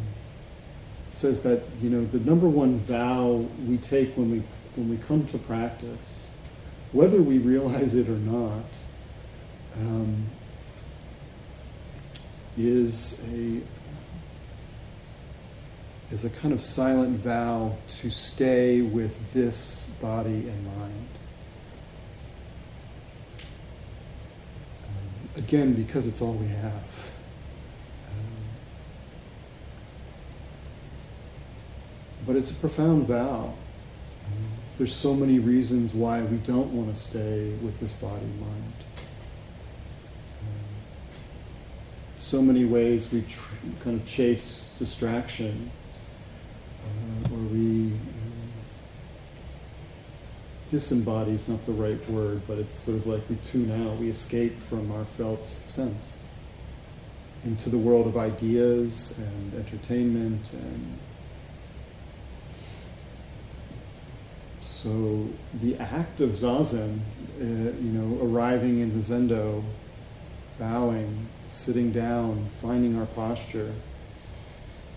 says 1.10 1.42
that 1.42 1.62
you 1.80 1.90
know 1.90 2.04
the 2.06 2.20
number 2.20 2.48
one 2.48 2.78
vow 2.80 3.46
we 3.66 3.76
take 3.78 4.16
when 4.16 4.30
we 4.30 4.42
when 4.76 4.88
we 4.88 4.96
come 4.96 5.26
to 5.28 5.38
practice, 5.38 6.30
whether 6.92 7.22
we 7.22 7.38
realize 7.38 7.94
it 7.94 8.08
or 8.08 8.12
not, 8.12 8.64
um, 9.76 10.26
is 12.56 13.22
a 13.34 13.60
is 16.12 16.24
a 16.24 16.30
kind 16.30 16.52
of 16.52 16.60
silent 16.60 17.20
vow 17.20 17.74
to 17.88 18.10
stay 18.10 18.82
with 18.82 19.32
this 19.32 19.90
body 20.00 20.48
and 20.48 20.66
mind. 20.78 21.08
Again, 25.36 25.74
because 25.74 26.06
it's 26.06 26.20
all 26.20 26.34
we 26.34 26.48
have. 26.48 26.72
Um, 28.08 28.44
but 32.26 32.36
it's 32.36 32.50
a 32.50 32.54
profound 32.54 33.06
vow. 33.06 33.54
Um, 34.26 34.52
there's 34.78 34.94
so 34.94 35.14
many 35.14 35.38
reasons 35.38 35.94
why 35.94 36.22
we 36.22 36.36
don't 36.38 36.72
want 36.72 36.94
to 36.94 37.00
stay 37.00 37.50
with 37.62 37.78
this 37.80 37.92
body 37.94 38.20
and 38.22 38.40
mind. 38.40 38.74
Um, 40.40 40.48
so 42.18 42.42
many 42.42 42.64
ways 42.64 43.12
we 43.12 43.22
tr- 43.22 43.54
kind 43.82 44.00
of 44.00 44.06
chase 44.06 44.72
distraction, 44.78 45.70
uh, 46.84 47.34
or 47.34 47.38
we 47.38 47.92
uh, 47.92 47.96
disembody 50.72 51.34
is 51.34 51.48
not 51.48 51.64
the 51.66 51.72
right 51.72 52.10
word, 52.10 52.40
but 52.48 52.58
it's 52.58 52.74
sort 52.74 52.96
of 52.96 53.06
like 53.06 53.20
we 53.28 53.36
tune 53.36 53.70
out, 53.86 53.98
we 53.98 54.08
escape 54.08 54.58
from 54.62 54.90
our 54.90 55.04
felt 55.16 55.46
sense 55.66 56.24
into 57.44 57.68
the 57.68 57.76
world 57.78 58.06
of 58.06 58.16
ideas 58.16 59.14
and 59.18 59.54
entertainment 59.54 60.52
and 60.52 60.98
so 64.60 65.28
the 65.62 65.76
act 65.76 66.20
of 66.20 66.30
zazen, 66.30 66.98
uh, 67.40 67.44
you 67.44 67.92
know, 67.92 68.18
arriving 68.24 68.80
in 68.80 68.92
the 68.92 68.98
zendo, 68.98 69.62
bowing, 70.58 71.28
sitting 71.46 71.92
down, 71.92 72.48
finding 72.60 72.98
our 72.98 73.06
posture, 73.06 73.72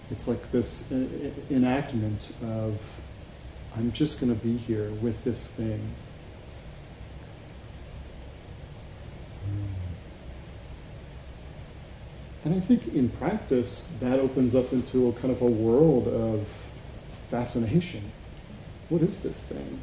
it's 0.10 0.28
like 0.28 0.52
this 0.52 0.92
uh, 0.92 1.06
enactment 1.52 2.28
of 2.44 2.80
I'm 3.78 3.92
just 3.92 4.22
going 4.22 4.34
to 4.34 4.42
be 4.42 4.58
here 4.58 4.90
with 4.92 5.24
this 5.24 5.48
thing. 5.48 5.94
And 12.46 12.54
I 12.54 12.60
think 12.60 12.88
in 12.94 13.10
practice, 13.10 13.92
that 14.00 14.20
opens 14.20 14.54
up 14.54 14.72
into 14.72 15.10
a 15.10 15.14
kind 15.14 15.32
of 15.32 15.42
a 15.42 15.48
world 15.48 16.08
of 16.08 16.48
fascination. 17.32 18.12
What 18.90 19.02
is 19.02 19.24
this 19.24 19.40
thing? 19.40 19.82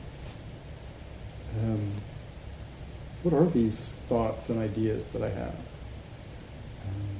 Um, 1.60 1.90
what 3.24 3.34
are 3.34 3.46
these 3.46 3.96
thoughts 4.08 4.48
and 4.48 4.60
ideas 4.60 5.08
that 5.08 5.22
I 5.22 5.28
have? 5.28 5.56
Um, 6.86 7.18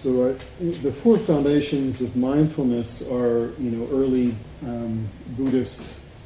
so 0.00 0.30
I, 0.30 0.64
the 0.64 0.92
four 0.92 1.18
foundations 1.18 2.00
of 2.00 2.16
mindfulness 2.16 3.06
are, 3.10 3.52
you 3.58 3.70
know, 3.70 3.86
early 3.92 4.34
um, 4.62 5.06
Buddhist 5.36 5.82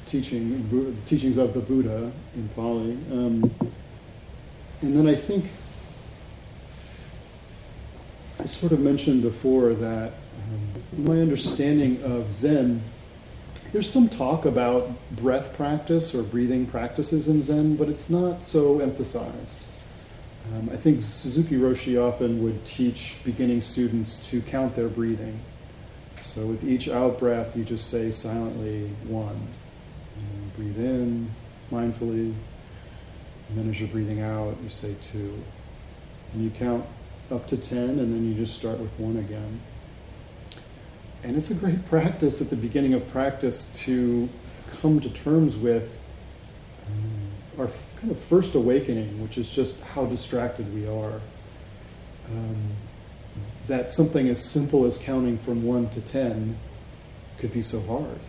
teaching, 0.06 0.62
Bu- 0.70 0.94
teachings 1.06 1.38
of 1.38 1.54
the 1.54 1.60
Buddha 1.60 2.12
in 2.36 2.48
Pali, 2.50 2.92
um, 3.10 3.52
and 4.80 4.96
then 4.96 5.08
I 5.08 5.16
think 5.16 5.46
I 8.38 8.46
sort 8.46 8.70
of 8.70 8.78
mentioned 8.78 9.22
before 9.22 9.74
that 9.74 10.12
um, 10.12 11.04
my 11.04 11.20
understanding 11.20 12.00
of 12.04 12.32
Zen, 12.32 12.80
there's 13.72 13.90
some 13.90 14.08
talk 14.08 14.44
about 14.44 14.92
breath 15.16 15.56
practice 15.56 16.14
or 16.14 16.22
breathing 16.22 16.66
practices 16.66 17.26
in 17.26 17.42
Zen, 17.42 17.74
but 17.74 17.88
it's 17.88 18.08
not 18.08 18.44
so 18.44 18.78
emphasized. 18.78 19.64
Um, 20.52 20.68
I 20.72 20.76
think 20.76 21.02
Suzuki 21.02 21.56
Roshi 21.56 22.00
often 22.00 22.42
would 22.42 22.64
teach 22.66 23.16
beginning 23.24 23.62
students 23.62 24.28
to 24.28 24.42
count 24.42 24.76
their 24.76 24.88
breathing. 24.88 25.40
So 26.20 26.46
with 26.46 26.64
each 26.64 26.88
out 26.88 27.18
breath, 27.18 27.56
you 27.56 27.64
just 27.64 27.90
say 27.90 28.10
silently 28.10 28.88
one. 29.06 29.48
And 30.16 30.56
breathe 30.56 30.78
in 30.78 31.30
mindfully, 31.72 32.34
and 33.48 33.58
then 33.58 33.70
as 33.70 33.80
you're 33.80 33.88
breathing 33.88 34.20
out, 34.20 34.56
you 34.62 34.70
say 34.70 34.96
two. 35.02 35.42
And 36.32 36.44
you 36.44 36.50
count 36.50 36.84
up 37.30 37.46
to 37.48 37.56
10, 37.56 37.78
and 37.78 37.98
then 37.98 38.28
you 38.28 38.34
just 38.34 38.56
start 38.56 38.78
with 38.78 38.90
one 38.98 39.16
again. 39.16 39.60
And 41.22 41.36
it's 41.36 41.50
a 41.50 41.54
great 41.54 41.86
practice 41.88 42.40
at 42.40 42.50
the 42.50 42.56
beginning 42.56 42.94
of 42.94 43.08
practice 43.08 43.70
to 43.74 44.28
come 44.80 45.00
to 45.00 45.08
terms 45.10 45.56
with 45.56 45.98
um, 46.86 47.60
our 47.60 47.68
kind 48.04 48.14
of 48.14 48.22
first 48.24 48.54
awakening, 48.54 49.22
which 49.22 49.38
is 49.38 49.48
just 49.48 49.80
how 49.80 50.04
distracted 50.04 50.72
we 50.74 50.86
are. 50.86 51.20
Um, 52.30 52.56
that 53.66 53.88
something 53.88 54.28
as 54.28 54.44
simple 54.44 54.84
as 54.84 54.98
counting 54.98 55.38
from 55.38 55.64
1 55.64 55.88
to 55.90 56.02
10 56.02 56.54
could 57.38 57.50
be 57.50 57.62
so 57.62 57.80
hard, 57.80 58.20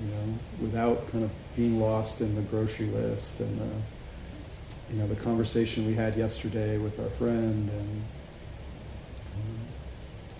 you 0.00 0.06
know, 0.06 0.38
without 0.60 1.10
kind 1.10 1.24
of 1.24 1.32
being 1.56 1.80
lost 1.80 2.20
in 2.20 2.36
the 2.36 2.42
grocery 2.42 2.86
list 2.86 3.40
and 3.40 3.60
the, 3.60 4.92
you 4.92 5.00
know, 5.00 5.08
the 5.08 5.16
conversation 5.16 5.84
we 5.84 5.94
had 5.94 6.16
yesterday 6.16 6.78
with 6.78 7.00
our 7.00 7.10
friend 7.10 7.68
and 7.70 8.04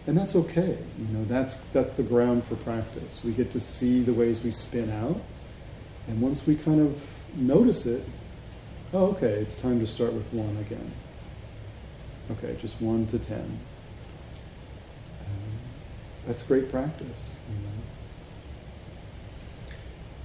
and 0.06 0.18
that's 0.18 0.36
okay. 0.36 0.76
You 0.98 1.06
know, 1.16 1.24
that's 1.24 1.56
that's 1.72 1.94
the 1.94 2.02
ground 2.02 2.44
for 2.44 2.56
practice. 2.56 3.22
We 3.24 3.32
get 3.32 3.50
to 3.52 3.60
see 3.60 4.02
the 4.02 4.12
ways 4.12 4.42
we 4.42 4.50
spin 4.50 4.90
out, 4.90 5.18
and 6.06 6.20
once 6.20 6.46
we 6.46 6.56
kind 6.56 6.78
of 6.78 7.02
notice 7.34 7.86
it, 7.86 8.04
oh, 8.94 9.06
okay, 9.06 9.26
it's 9.26 9.60
time 9.60 9.80
to 9.80 9.86
start 9.86 10.12
with 10.12 10.32
one 10.32 10.56
again. 10.58 10.92
Okay, 12.30 12.56
just 12.60 12.80
one 12.80 13.06
to 13.08 13.18
ten. 13.18 13.58
Um, 15.20 15.58
that's 16.26 16.42
great 16.42 16.70
practice. 16.70 17.34
You 17.48 17.66
know? 17.66 17.82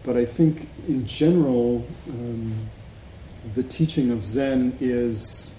But 0.03 0.17
I 0.17 0.25
think, 0.25 0.69
in 0.88 1.05
general, 1.05 1.86
um, 2.10 2.69
the 3.55 3.63
teaching 3.63 4.12
of 4.12 4.23
Zen 4.23 4.77
is 4.79 5.53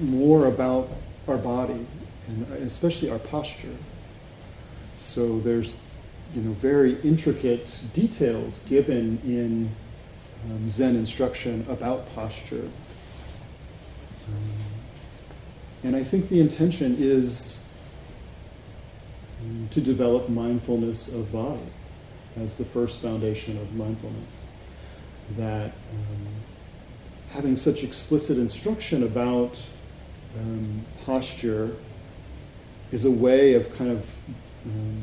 more 0.00 0.46
about 0.46 0.90
our 1.26 1.36
body 1.36 1.86
and 2.28 2.52
especially 2.62 3.10
our 3.10 3.18
posture. 3.18 3.76
So 4.98 5.40
there's, 5.40 5.78
you 6.34 6.42
know, 6.42 6.52
very 6.52 7.00
intricate 7.02 7.80
details 7.92 8.64
given 8.68 9.20
in 9.24 9.74
um, 10.46 10.70
Zen 10.70 10.96
instruction 10.96 11.66
about 11.68 12.12
posture. 12.14 12.68
Um, 14.28 14.70
and 15.82 15.96
I 15.96 16.04
think 16.04 16.28
the 16.28 16.40
intention 16.40 16.96
is 16.98 17.64
um, 19.40 19.68
to 19.70 19.80
develop 19.80 20.28
mindfulness 20.28 21.12
of 21.12 21.32
body 21.32 21.60
as 22.36 22.56
the 22.56 22.64
first 22.64 23.00
foundation 23.00 23.56
of 23.58 23.74
mindfulness. 23.74 24.46
That 25.36 25.66
um, 25.66 26.26
having 27.32 27.56
such 27.56 27.82
explicit 27.82 28.38
instruction 28.38 29.02
about 29.02 29.56
um, 30.38 30.84
posture 31.04 31.76
is 32.92 33.04
a 33.04 33.10
way 33.10 33.54
of 33.54 33.74
kind 33.76 33.90
of 33.90 34.10
um, 34.66 35.02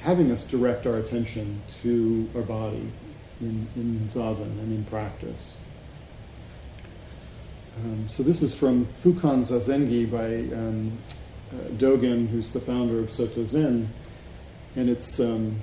having 0.00 0.30
us 0.30 0.44
direct 0.44 0.86
our 0.86 0.96
attention 0.96 1.62
to 1.82 2.28
our 2.34 2.42
body 2.42 2.90
in, 3.42 3.68
in 3.76 4.08
zazen 4.08 4.58
and 4.60 4.72
in 4.72 4.84
practice. 4.84 5.56
Um, 7.78 8.08
so 8.08 8.22
this 8.22 8.42
is 8.42 8.54
from 8.54 8.86
Fukan 8.86 9.40
Zazengi 9.40 10.10
by 10.10 10.54
um, 10.54 10.98
uh, 11.50 11.68
Dogen, 11.76 12.28
who's 12.28 12.52
the 12.52 12.60
founder 12.60 13.00
of 13.00 13.10
Soto 13.10 13.46
Zen, 13.46 13.88
and 14.76 14.90
it's 14.90 15.18
um, 15.20 15.60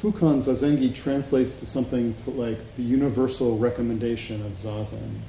Fukan 0.00 0.38
Zazengi 0.38 0.94
translates 0.94 1.58
to 1.60 1.66
something 1.66 2.14
to 2.24 2.30
like 2.30 2.58
the 2.76 2.82
universal 2.82 3.58
recommendation 3.58 4.44
of 4.46 4.52
zazen. 4.52 5.20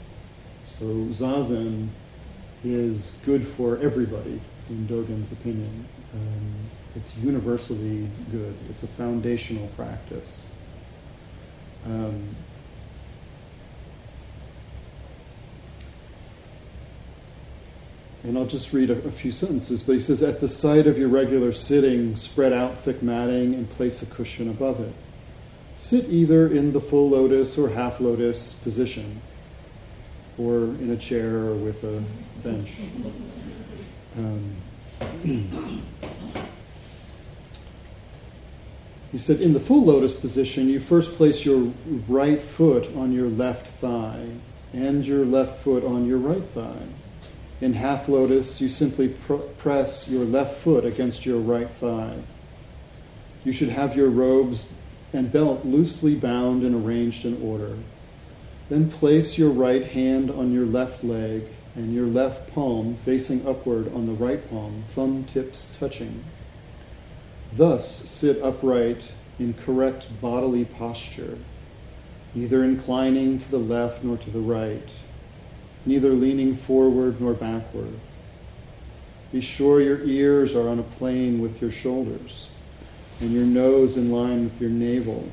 So 0.63 0.85
zazen 1.11 1.89
is 2.63 3.17
good 3.25 3.45
for 3.45 3.77
everybody, 3.79 4.39
in 4.69 4.87
Dogen's 4.87 5.33
opinion. 5.33 5.85
Um, 6.13 6.53
it's 6.95 7.15
universally 7.17 8.09
good. 8.31 8.55
It's 8.69 8.83
a 8.83 8.87
foundational 8.87 9.67
practice. 9.75 10.45
Um, 11.85 12.35
and 18.23 18.37
I'll 18.37 18.45
just 18.45 18.71
read 18.71 18.89
a, 18.89 18.97
a, 19.03 19.11
few 19.11 19.31
sentences, 19.31 19.81
but 19.81 19.93
he 19.93 19.99
says, 19.99 20.21
At 20.21 20.39
the 20.41 20.47
site 20.47 20.85
of 20.87 20.97
your 20.97 21.09
regular 21.09 21.53
sitting, 21.53 22.15
spread 22.15 22.53
out 22.53 22.79
thick 22.81 23.01
matting 23.01 23.55
and 23.55 23.69
place 23.69 24.01
a 24.01 24.05
cushion 24.05 24.49
above 24.49 24.79
it. 24.79 24.93
Sit 25.77 26.05
either 26.09 26.47
in 26.47 26.73
the 26.73 26.81
full 26.81 27.09
lotus 27.09 27.57
or 27.57 27.69
half 27.69 27.99
lotus 27.99 28.53
position 28.53 29.21
or 30.37 30.63
in 30.63 30.91
a 30.91 30.97
chair 30.97 31.37
or 31.37 31.55
with 31.55 31.83
a 31.83 32.03
bench. 32.43 32.73
Um, 34.17 34.55
he 39.11 39.17
said, 39.17 39.41
in 39.41 39.53
the 39.53 39.59
full 39.59 39.83
lotus 39.83 40.13
position, 40.13 40.69
you 40.69 40.79
first 40.79 41.15
place 41.15 41.45
your 41.45 41.73
right 42.07 42.41
foot 42.41 42.95
on 42.95 43.11
your 43.11 43.27
left 43.27 43.67
thigh 43.67 44.29
and 44.71 45.05
your 45.05 45.25
left 45.25 45.59
foot 45.63 45.83
on 45.83 46.07
your 46.07 46.17
right 46.17 46.43
thigh. 46.53 46.87
In 47.59 47.73
half 47.73 48.07
lotus, 48.07 48.61
you 48.61 48.69
simply 48.69 49.09
pr- 49.09 49.35
press 49.35 50.07
your 50.07 50.23
left 50.23 50.57
foot 50.59 50.85
against 50.85 51.25
your 51.25 51.39
right 51.39 51.69
thigh. 51.69 52.23
You 53.43 53.51
should 53.51 53.69
have 53.69 53.97
your 53.97 54.09
robes 54.09 54.69
and 55.11 55.31
belt 55.31 55.65
loosely 55.65 56.15
bound 56.15 56.63
and 56.63 56.85
arranged 56.85 57.25
in 57.25 57.41
order. 57.41 57.77
Then 58.69 58.89
place 58.89 59.37
your 59.37 59.49
right 59.49 59.85
hand 59.85 60.31
on 60.31 60.53
your 60.53 60.65
left 60.65 61.03
leg 61.03 61.43
and 61.75 61.93
your 61.93 62.05
left 62.05 62.53
palm 62.53 62.95
facing 62.95 63.45
upward 63.45 63.93
on 63.93 64.07
the 64.07 64.13
right 64.13 64.49
palm, 64.49 64.85
thumb 64.89 65.25
tips 65.25 65.75
touching. 65.77 66.23
Thus, 67.53 68.09
sit 68.09 68.41
upright 68.41 69.11
in 69.39 69.53
correct 69.53 70.07
bodily 70.21 70.65
posture, 70.65 71.37
neither 72.33 72.63
inclining 72.63 73.37
to 73.39 73.51
the 73.51 73.57
left 73.59 74.03
nor 74.03 74.17
to 74.17 74.29
the 74.29 74.39
right. 74.39 74.89
neither 75.85 76.11
leaning 76.11 76.55
forward 76.55 77.19
nor 77.19 77.33
backward. 77.33 77.93
Be 79.31 79.41
sure 79.41 79.81
your 79.81 80.03
ears 80.03 80.53
are 80.55 80.67
on 80.67 80.79
a 80.79 80.83
plane 80.83 81.41
with 81.41 81.61
your 81.61 81.71
shoulders 81.71 82.49
and 83.19 83.31
your 83.31 83.45
nose 83.45 83.97
in 83.97 84.11
line 84.11 84.45
with 84.45 84.59
your 84.59 84.69
navel. 84.69 85.31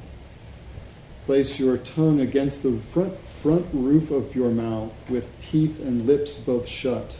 Place 1.26 1.58
your 1.58 1.76
tongue 1.76 2.20
against 2.20 2.62
the 2.62 2.78
front, 2.78 3.18
front 3.42 3.66
roof 3.72 4.10
of 4.10 4.34
your 4.34 4.50
mouth 4.50 4.92
with 5.10 5.28
teeth 5.40 5.80
and 5.80 6.06
lips 6.06 6.36
both 6.36 6.66
shut. 6.68 7.14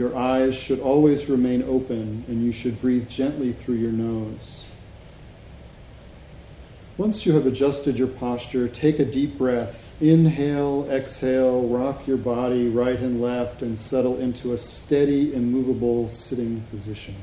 Your 0.00 0.16
eyes 0.16 0.56
should 0.56 0.80
always 0.80 1.28
remain 1.28 1.62
open 1.62 2.24
and 2.26 2.42
you 2.42 2.52
should 2.52 2.80
breathe 2.80 3.06
gently 3.10 3.52
through 3.52 3.74
your 3.74 3.92
nose. 3.92 4.64
Once 6.96 7.26
you 7.26 7.34
have 7.34 7.44
adjusted 7.44 7.98
your 7.98 8.08
posture, 8.08 8.66
take 8.66 8.98
a 8.98 9.04
deep 9.04 9.36
breath. 9.36 9.94
Inhale, 10.00 10.88
exhale, 10.90 11.68
rock 11.68 12.06
your 12.06 12.16
body 12.16 12.66
right 12.66 12.98
and 12.98 13.20
left, 13.20 13.60
and 13.60 13.78
settle 13.78 14.18
into 14.18 14.54
a 14.54 14.56
steady, 14.56 15.34
immovable 15.34 16.08
sitting 16.08 16.62
position. 16.70 17.16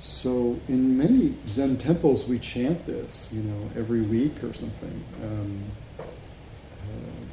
So, 0.00 0.58
in 0.66 0.98
many 0.98 1.36
Zen 1.46 1.76
temples, 1.76 2.26
we 2.26 2.40
chant 2.40 2.84
this, 2.84 3.28
you 3.30 3.42
know, 3.42 3.70
every 3.76 4.02
week 4.02 4.42
or 4.42 4.52
something. 4.52 5.04
Um, 5.22 5.62
uh, 6.00 7.29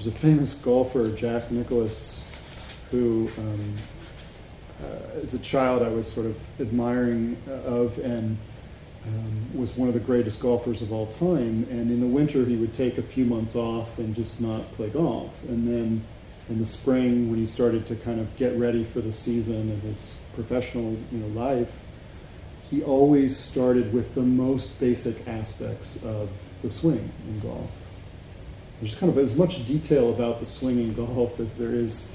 there's 0.00 0.14
a 0.14 0.18
famous 0.18 0.54
golfer, 0.54 1.14
Jack 1.14 1.50
Nicklaus, 1.50 2.24
who 2.90 3.30
um, 3.36 3.76
uh, 4.82 5.20
as 5.20 5.34
a 5.34 5.38
child 5.40 5.82
I 5.82 5.90
was 5.90 6.10
sort 6.10 6.24
of 6.24 6.38
admiring 6.58 7.36
uh, 7.46 7.52
of 7.52 7.98
and 7.98 8.38
um, 9.06 9.58
was 9.58 9.76
one 9.76 9.88
of 9.88 9.94
the 9.94 10.00
greatest 10.00 10.40
golfers 10.40 10.80
of 10.80 10.90
all 10.90 11.06
time. 11.06 11.66
And 11.68 11.90
in 11.90 12.00
the 12.00 12.06
winter, 12.06 12.46
he 12.46 12.56
would 12.56 12.72
take 12.72 12.96
a 12.96 13.02
few 13.02 13.26
months 13.26 13.54
off 13.54 13.98
and 13.98 14.14
just 14.14 14.40
not 14.40 14.72
play 14.72 14.88
golf. 14.88 15.34
And 15.48 15.68
then 15.68 16.02
in 16.48 16.58
the 16.58 16.66
spring, 16.66 17.28
when 17.28 17.38
he 17.38 17.46
started 17.46 17.84
to 17.88 17.96
kind 17.96 18.20
of 18.20 18.34
get 18.38 18.56
ready 18.56 18.84
for 18.84 19.02
the 19.02 19.12
season 19.12 19.54
and 19.54 19.82
his 19.82 20.18
professional 20.34 20.96
you 21.12 21.18
know, 21.18 21.26
life, 21.38 21.70
he 22.70 22.82
always 22.82 23.36
started 23.36 23.92
with 23.92 24.14
the 24.14 24.22
most 24.22 24.80
basic 24.80 25.28
aspects 25.28 26.02
of 26.02 26.30
the 26.62 26.70
swing 26.70 27.12
in 27.28 27.40
golf. 27.40 27.70
There's 28.80 28.94
kind 28.94 29.10
of 29.10 29.18
as 29.18 29.36
much 29.36 29.66
detail 29.66 30.10
about 30.10 30.40
the 30.40 30.46
swinging 30.46 30.94
golf 30.94 31.38
as 31.38 31.54
there 31.56 31.74
is 31.74 32.08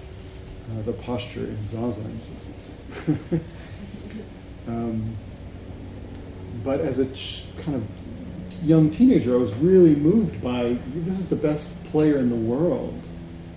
uh, 0.72 0.82
the 0.84 0.94
posture 0.94 1.46
in 1.46 1.58
zazen. 1.58 2.18
um, 4.68 5.16
but 6.64 6.80
as 6.80 6.98
a 6.98 7.06
ch- 7.14 7.44
kind 7.62 7.76
of 7.76 8.64
young 8.64 8.90
teenager, 8.90 9.36
I 9.36 9.38
was 9.38 9.54
really 9.56 9.96
moved 9.96 10.42
by 10.42 10.78
this 10.96 11.20
is 11.20 11.30
the 11.30 11.36
best 11.36 11.84
player 11.86 12.18
in 12.18 12.30
the 12.30 12.36
world, 12.36 13.00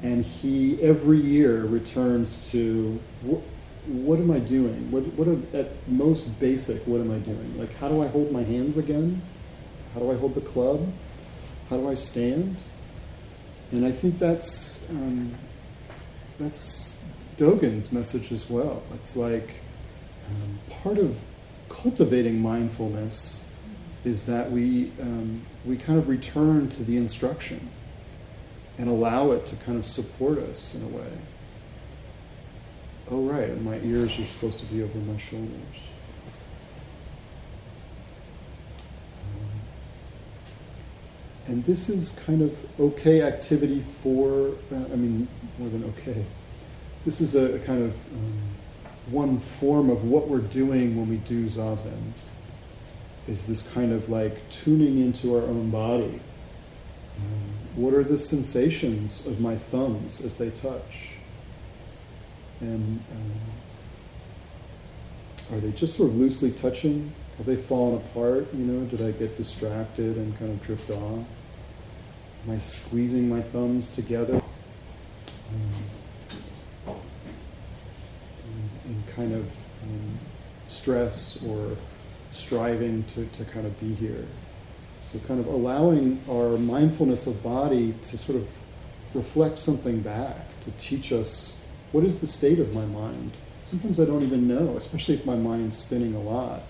and 0.02 0.24
he 0.24 0.80
every 0.82 1.18
year 1.18 1.64
returns 1.64 2.48
to 2.50 3.00
what, 3.86 4.18
am 4.18 4.30
I 4.30 4.38
doing? 4.38 4.90
What, 4.90 5.04
what 5.14 5.28
are, 5.28 5.38
at 5.58 5.70
most 5.88 6.38
basic, 6.38 6.86
what 6.86 7.00
am 7.00 7.10
I 7.10 7.18
doing? 7.18 7.58
Like, 7.58 7.74
how 7.78 7.88
do 7.88 8.02
I 8.02 8.06
hold 8.08 8.30
my 8.30 8.42
hands 8.42 8.76
again? 8.76 9.22
How 9.94 10.00
do 10.00 10.10
I 10.10 10.16
hold 10.16 10.34
the 10.34 10.42
club? 10.42 10.92
How 11.70 11.78
do 11.78 11.88
I 11.88 11.94
stand? 11.94 12.56
And 13.70 13.84
I 13.84 13.92
think 13.92 14.18
that's 14.18 14.88
um, 14.90 15.34
that's 16.38 17.00
Dogen's 17.36 17.92
message 17.92 18.32
as 18.32 18.48
well. 18.48 18.82
It's 18.94 19.14
like 19.16 19.54
um, 20.28 20.58
part 20.82 20.98
of 20.98 21.16
cultivating 21.68 22.40
mindfulness 22.40 23.44
is 24.04 24.24
that 24.24 24.50
we 24.50 24.92
we 24.98 25.40
we 25.66 25.76
kind 25.76 25.98
of 25.98 26.08
return 26.08 26.68
to 26.70 26.84
the 26.84 26.96
instruction 26.96 27.68
and 28.78 28.88
allow 28.88 29.32
it 29.32 29.44
to 29.46 29.56
kind 29.56 29.76
of 29.76 29.84
support 29.84 30.38
us 30.38 30.74
in 30.74 30.82
a 30.82 30.88
way. 30.88 31.10
Oh 33.10 33.22
right, 33.22 33.60
my 33.60 33.78
ears 33.80 34.18
are 34.18 34.24
supposed 34.24 34.60
to 34.60 34.66
be 34.66 34.82
over 34.82 34.98
my 34.98 35.18
shoulders. 35.18 35.87
And 41.48 41.64
this 41.64 41.88
is 41.88 42.18
kind 42.24 42.42
of 42.42 42.56
okay 42.78 43.22
activity 43.22 43.84
for, 44.02 44.52
uh, 44.70 44.76
I 44.76 44.96
mean, 44.96 45.26
more 45.58 45.68
than 45.68 45.84
okay 45.84 46.24
this 47.08 47.20
is 47.22 47.34
a, 47.34 47.54
a 47.54 47.58
kind 47.60 47.82
of 47.84 47.94
um, 48.12 48.38
one 49.06 49.40
form 49.40 49.88
of 49.88 50.04
what 50.04 50.28
we're 50.28 50.40
doing 50.40 50.94
when 50.94 51.08
we 51.08 51.16
do 51.16 51.46
zazen 51.46 52.12
is 53.26 53.46
this 53.46 53.66
kind 53.72 53.92
of 53.92 54.10
like 54.10 54.48
tuning 54.50 55.00
into 55.00 55.34
our 55.34 55.42
own 55.42 55.70
body. 55.70 56.20
Um, 57.16 57.82
what 57.82 57.94
are 57.94 58.04
the 58.04 58.18
sensations 58.18 59.26
of 59.26 59.40
my 59.40 59.56
thumbs 59.56 60.20
as 60.20 60.36
they 60.36 60.50
touch? 60.50 61.10
And 62.60 63.02
um, 65.50 65.56
are 65.56 65.60
they 65.60 65.70
just 65.72 65.96
sort 65.96 66.10
of 66.10 66.16
loosely 66.16 66.50
touching? 66.50 67.12
Have 67.38 67.46
they 67.46 67.56
fallen 67.56 67.96
apart? 67.96 68.52
You 68.52 68.64
know, 68.64 68.84
did 68.86 69.00
I 69.00 69.12
get 69.12 69.36
distracted 69.38 70.16
and 70.16 70.38
kind 70.38 70.50
of 70.50 70.62
drift 70.62 70.90
off? 70.90 71.24
Am 72.44 72.54
I 72.54 72.58
squeezing 72.58 73.28
my 73.28 73.42
thumbs 73.42 73.88
together? 73.88 74.40
Um, 75.50 75.70
kind 79.18 79.34
of 79.34 79.44
um, 79.82 80.18
stress 80.68 81.42
or 81.44 81.76
striving 82.30 83.04
to, 83.14 83.26
to 83.26 83.44
kind 83.46 83.66
of 83.66 83.78
be 83.80 83.94
here. 83.94 84.24
So, 85.02 85.18
kind 85.20 85.40
of 85.40 85.46
allowing 85.46 86.22
our 86.30 86.56
mindfulness 86.58 87.26
of 87.26 87.42
body 87.42 87.94
to 88.04 88.18
sort 88.18 88.38
of 88.38 88.48
reflect 89.14 89.58
something 89.58 90.00
back, 90.00 90.36
to 90.62 90.70
teach 90.72 91.12
us 91.12 91.60
what 91.92 92.04
is 92.04 92.20
the 92.20 92.26
state 92.26 92.58
of 92.58 92.72
my 92.74 92.84
mind. 92.84 93.32
Sometimes 93.70 93.98
I 93.98 94.04
don't 94.04 94.22
even 94.22 94.46
know, 94.46 94.76
especially 94.76 95.14
if 95.14 95.26
my 95.26 95.34
mind's 95.36 95.78
spinning 95.78 96.14
a 96.14 96.20
lot. 96.20 96.62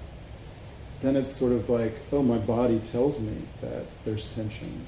Then 1.01 1.17
it's 1.17 1.31
sort 1.31 1.53
of 1.53 1.69
like, 1.69 1.95
oh, 2.13 2.23
my 2.23 2.39
body 2.39 2.81
tells 2.81 3.21
me 3.21 3.43
that 3.61 3.87
there's 4.05 4.35
tension. 4.35 4.87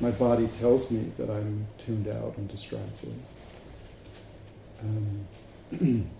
My 0.00 0.10
body 0.12 0.46
tells 0.46 0.90
me 0.90 1.10
that 1.18 1.28
I'm 1.28 1.66
tuned 1.78 2.08
out 2.08 2.36
and 2.36 2.48
distracted. 2.48 3.14
Um, 4.82 6.10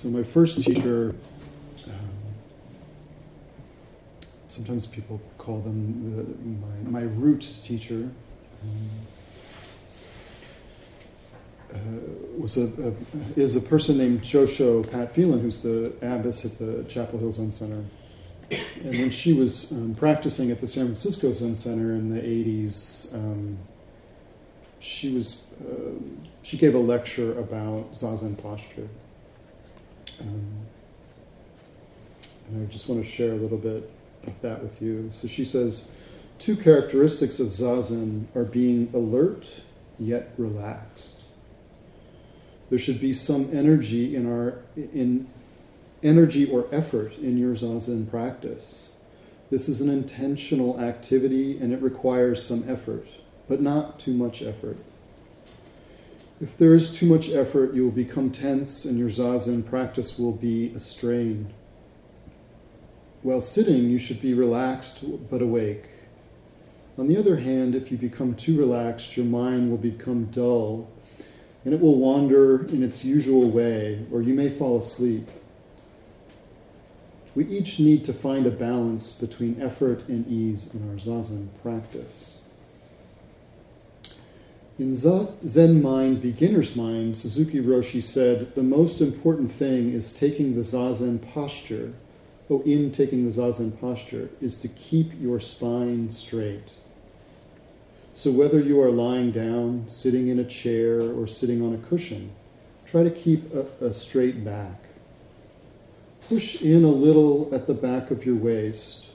So 0.00 0.08
my 0.08 0.22
first 0.22 0.62
teacher, 0.62 1.14
um, 1.86 1.92
sometimes 4.48 4.86
people 4.86 5.20
call 5.36 5.60
them 5.60 6.16
the, 6.16 6.90
my, 6.90 7.02
my 7.02 7.06
root 7.06 7.46
teacher, 7.62 8.08
um, 8.62 8.90
uh, 11.70 11.76
was 12.38 12.56
a, 12.56 12.64
a, 12.82 12.94
is 13.38 13.56
a 13.56 13.60
person 13.60 13.98
named 13.98 14.22
Josho 14.22 14.90
Pat 14.90 15.14
Phelan, 15.14 15.40
who's 15.40 15.60
the 15.60 15.92
abbess 16.00 16.46
at 16.46 16.58
the 16.58 16.82
Chapel 16.84 17.18
Hill 17.18 17.32
Zen 17.32 17.52
Center. 17.52 17.84
And 18.50 18.98
when 18.98 19.10
she 19.10 19.32
was 19.32 19.70
um, 19.70 19.94
practicing 19.94 20.50
at 20.50 20.60
the 20.60 20.66
San 20.66 20.86
Francisco 20.86 21.32
Zen 21.32 21.54
Center 21.54 21.92
in 21.92 22.12
the 22.12 22.20
80s, 22.20 23.14
um, 23.14 23.58
she 24.80 25.14
was 25.14 25.44
uh, 25.60 25.92
she 26.42 26.56
gave 26.56 26.74
a 26.74 26.78
lecture 26.78 27.38
about 27.38 27.92
zazen 27.92 28.40
posture. 28.42 28.88
Um, 30.20 30.66
and 32.48 32.68
I 32.68 32.72
just 32.72 32.88
want 32.88 33.04
to 33.04 33.08
share 33.08 33.32
a 33.32 33.36
little 33.36 33.58
bit 33.58 33.90
of 34.26 34.32
that 34.42 34.62
with 34.62 34.80
you. 34.82 35.10
So 35.12 35.28
she 35.28 35.44
says, 35.44 35.92
two 36.38 36.56
characteristics 36.56 37.38
of 37.38 37.48
zazen 37.48 38.24
are 38.34 38.44
being 38.44 38.90
alert 38.94 39.46
yet 39.98 40.32
relaxed. 40.38 41.22
There 42.70 42.78
should 42.78 43.00
be 43.00 43.12
some 43.12 43.50
energy 43.52 44.16
in 44.16 44.26
our 44.26 44.62
in 44.76 45.28
energy 46.02 46.50
or 46.50 46.66
effort 46.72 47.14
in 47.18 47.36
your 47.36 47.54
zazen 47.54 48.08
practice. 48.10 48.90
This 49.50 49.68
is 49.68 49.80
an 49.80 49.90
intentional 49.90 50.80
activity 50.80 51.58
and 51.58 51.72
it 51.72 51.82
requires 51.82 52.44
some 52.44 52.64
effort, 52.68 53.06
but 53.48 53.60
not 53.60 53.98
too 53.98 54.14
much 54.14 54.42
effort. 54.42 54.78
If 56.40 56.56
there 56.56 56.74
is 56.74 56.94
too 56.94 57.06
much 57.06 57.28
effort, 57.28 57.74
you 57.74 57.84
will 57.84 57.90
become 57.90 58.30
tense 58.30 58.84
and 58.84 58.98
your 58.98 59.10
zazen 59.10 59.66
practice 59.66 60.18
will 60.18 60.32
be 60.32 60.72
a 60.74 60.80
strain. 60.80 61.52
While 63.22 63.42
sitting, 63.42 63.90
you 63.90 63.98
should 63.98 64.22
be 64.22 64.32
relaxed 64.32 65.04
but 65.30 65.42
awake. 65.42 65.86
On 66.96 67.08
the 67.08 67.18
other 67.18 67.36
hand, 67.36 67.74
if 67.74 67.90
you 67.90 67.98
become 67.98 68.34
too 68.34 68.58
relaxed, 68.58 69.16
your 69.16 69.26
mind 69.26 69.70
will 69.70 69.78
become 69.78 70.26
dull 70.26 70.88
and 71.64 71.74
it 71.74 71.80
will 71.80 71.96
wander 71.96 72.64
in 72.66 72.82
its 72.82 73.04
usual 73.04 73.50
way, 73.50 74.06
or 74.10 74.22
you 74.22 74.32
may 74.32 74.48
fall 74.48 74.78
asleep. 74.78 75.28
We 77.34 77.46
each 77.46 77.78
need 77.78 78.04
to 78.06 78.12
find 78.12 78.46
a 78.46 78.50
balance 78.50 79.14
between 79.14 79.62
effort 79.62 80.08
and 80.08 80.26
ease 80.26 80.74
in 80.74 80.88
our 80.90 80.96
zazen 80.96 81.48
practice. 81.62 82.38
In 84.78 84.96
Zen 84.96 85.82
Mind, 85.82 86.22
Beginner's 86.22 86.74
Mind, 86.74 87.16
Suzuki 87.16 87.60
Roshi 87.60 88.02
said, 88.02 88.54
the 88.54 88.62
most 88.62 89.00
important 89.00 89.52
thing 89.52 89.92
is 89.92 90.14
taking 90.14 90.54
the 90.54 90.62
zazen 90.62 91.20
posture 91.32 91.92
oh, 92.50 92.62
in 92.62 92.90
taking 92.90 93.24
the 93.24 93.30
zazen 93.30 93.78
posture, 93.80 94.28
is 94.40 94.60
to 94.60 94.68
keep 94.68 95.12
your 95.20 95.38
spine 95.38 96.10
straight. 96.10 96.64
So 98.14 98.32
whether 98.32 98.58
you 98.58 98.80
are 98.82 98.90
lying 98.90 99.30
down, 99.30 99.84
sitting 99.88 100.28
in 100.28 100.38
a 100.38 100.44
chair, 100.44 101.00
or 101.00 101.26
sitting 101.26 101.62
on 101.62 101.74
a 101.74 101.78
cushion, 101.88 102.32
try 102.86 103.04
to 103.04 103.10
keep 103.10 103.54
a, 103.54 103.66
a 103.84 103.94
straight 103.94 104.44
back. 104.44 104.82
Push 106.30 106.62
in 106.62 106.84
a 106.84 106.86
little 106.86 107.52
at 107.52 107.66
the 107.66 107.74
back 107.74 108.12
of 108.12 108.24
your 108.24 108.36
waist, 108.36 109.06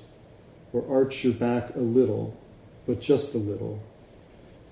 or 0.74 0.86
arch 0.94 1.24
your 1.24 1.32
back 1.32 1.74
a 1.74 1.80
little, 1.80 2.38
but 2.86 3.00
just 3.00 3.34
a 3.34 3.38
little. 3.38 3.82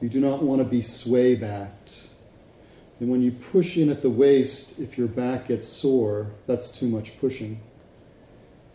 You 0.01 0.09
do 0.09 0.19
not 0.19 0.43
want 0.43 0.59
to 0.59 0.65
be 0.65 0.81
sway 0.81 1.35
backed. 1.35 1.93
And 2.99 3.09
when 3.09 3.21
you 3.21 3.31
push 3.31 3.77
in 3.77 3.89
at 3.89 4.01
the 4.01 4.09
waist, 4.09 4.77
if 4.77 4.97
your 4.97 5.07
back 5.07 5.47
gets 5.47 5.69
sore, 5.69 6.31
that's 6.45 6.77
too 6.77 6.89
much 6.89 7.17
pushing. 7.17 7.61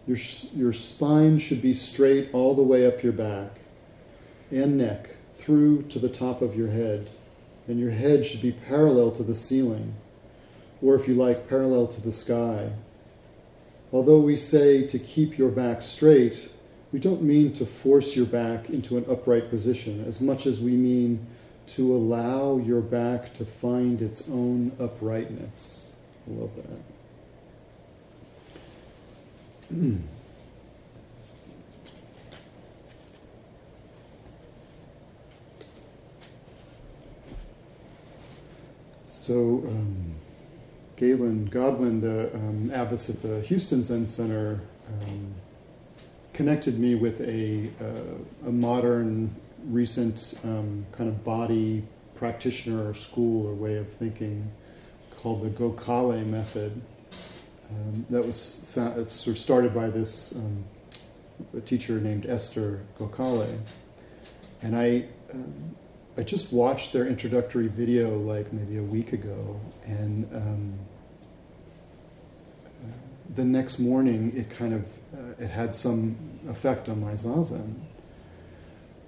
Your, 0.07 0.17
your 0.55 0.73
spine 0.73 1.39
should 1.39 1.61
be 1.61 1.75
straight 1.75 2.31
all 2.33 2.55
the 2.55 2.63
way 2.63 2.87
up 2.87 3.03
your 3.03 3.13
back 3.13 3.59
and 4.51 4.79
neck 4.79 5.11
through 5.37 5.83
to 5.91 5.99
the 5.99 6.09
top 6.09 6.41
of 6.41 6.57
your 6.57 6.69
head. 6.69 7.11
And 7.67 7.79
your 7.79 7.91
head 7.91 8.25
should 8.25 8.41
be 8.41 8.53
parallel 8.53 9.11
to 9.11 9.23
the 9.23 9.35
ceiling, 9.35 9.93
or 10.81 10.95
if 10.95 11.07
you 11.07 11.13
like, 11.13 11.51
parallel 11.51 11.87
to 11.89 12.01
the 12.01 12.13
sky. 12.13 12.71
Although 13.93 14.21
we 14.21 14.37
say 14.37 14.87
to 14.87 14.99
keep 14.99 15.39
your 15.39 15.49
back 15.51 15.81
straight, 15.81 16.51
we 16.93 16.99
don't 16.99 17.23
mean 17.23 17.53
to 17.55 17.65
force 17.65 18.15
your 18.15 18.27
back 18.27 18.69
into 18.69 18.99
an 18.99 19.07
upright 19.09 19.49
position 19.49 20.05
as 20.07 20.21
much 20.21 20.47
as 20.47 20.61
we 20.61 20.73
mean 20.73 21.27
to 21.69 21.95
allow 21.95 22.59
your 22.59 22.81
back 22.81 23.33
to 23.35 23.45
find 23.45 24.01
its 24.03 24.29
own 24.29 24.73
uprightness. 24.81 25.93
I 26.27 26.31
love 26.33 26.51
that. 26.57 26.65
so, 39.05 39.35
um, 39.67 40.15
Gaelyn 40.99 41.49
Godwin, 41.49 42.01
the 42.01 42.35
um, 42.35 42.71
abbess 42.75 43.09
at 43.09 43.23
the 43.23 43.41
Houston 43.43 43.85
Zen 43.85 44.07
Center, 44.07 44.61
um, 44.89 45.33
connected 46.33 46.79
me 46.79 46.97
with 46.97 47.21
a, 47.21 47.71
uh, 47.81 48.49
a 48.49 48.51
modern 48.51 49.35
recent 49.67 50.35
um, 50.45 50.85
kind 50.93 51.09
of 51.09 51.25
body 51.25 51.85
practitioner 52.17 52.89
or 52.89 52.95
school 52.95 53.47
or 53.47 53.55
way 53.55 53.77
of 53.77 53.89
thinking 53.95 54.51
called 55.17 55.43
the 55.43 55.51
Gokhale 55.51 56.27
method. 56.27 56.81
Um, 57.71 58.07
that 58.11 58.27
was 58.27 58.63
found, 58.73 59.07
sort 59.07 59.37
of 59.37 59.43
started 59.43 59.75
by 59.75 59.91
this 59.91 60.35
um, 60.35 60.65
teacher 61.65 62.01
named 62.01 62.27
Esther 62.27 62.81
Gokhale, 62.99 63.57
and 64.63 64.75
I 64.75 65.05
um, 65.33 65.77
I 66.17 66.23
just 66.23 66.53
watched 66.53 66.93
their 66.93 67.07
introductory 67.07 67.69
video 67.69 68.19
like 68.19 68.53
maybe 68.53 68.79
a 68.79 68.83
week 68.83 69.13
ago, 69.13 69.61
and 69.85 70.25
um, 70.35 70.79
uh, 70.81 70.88
the 73.35 73.45
next 73.45 73.79
morning 73.79 74.33
it 74.37 74.51
kind 74.51 74.75
of 74.75 74.85
uh, 75.15 75.45
it 75.45 75.51
had 75.51 75.75
some 75.75 76.17
effect 76.49 76.89
on 76.89 77.01
my 77.01 77.13
zazen. 77.13 77.75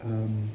Um, 0.02 0.50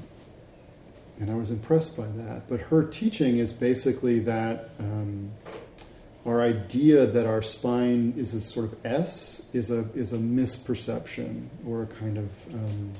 and 1.19 1.31
I 1.31 1.35
was 1.35 1.49
impressed 1.49 1.95
by 1.95 2.07
that. 2.07 2.49
But 2.49 2.59
her 2.59 2.83
teaching 2.83 3.37
is 3.37 3.53
basically 3.53 4.19
that 4.19 4.71
um, 4.79 5.31
our 6.25 6.41
idea 6.41 7.05
that 7.05 7.25
our 7.25 7.41
spine 7.41 8.13
is 8.17 8.33
a 8.33 8.41
sort 8.41 8.71
of 8.71 8.85
S 8.85 9.43
is 9.53 9.71
a 9.71 9.87
is 9.93 10.13
a 10.13 10.17
misperception 10.17 11.47
or 11.65 11.83
a 11.83 11.87
kind 11.87 12.17
of 12.17 12.53
um, 12.53 12.91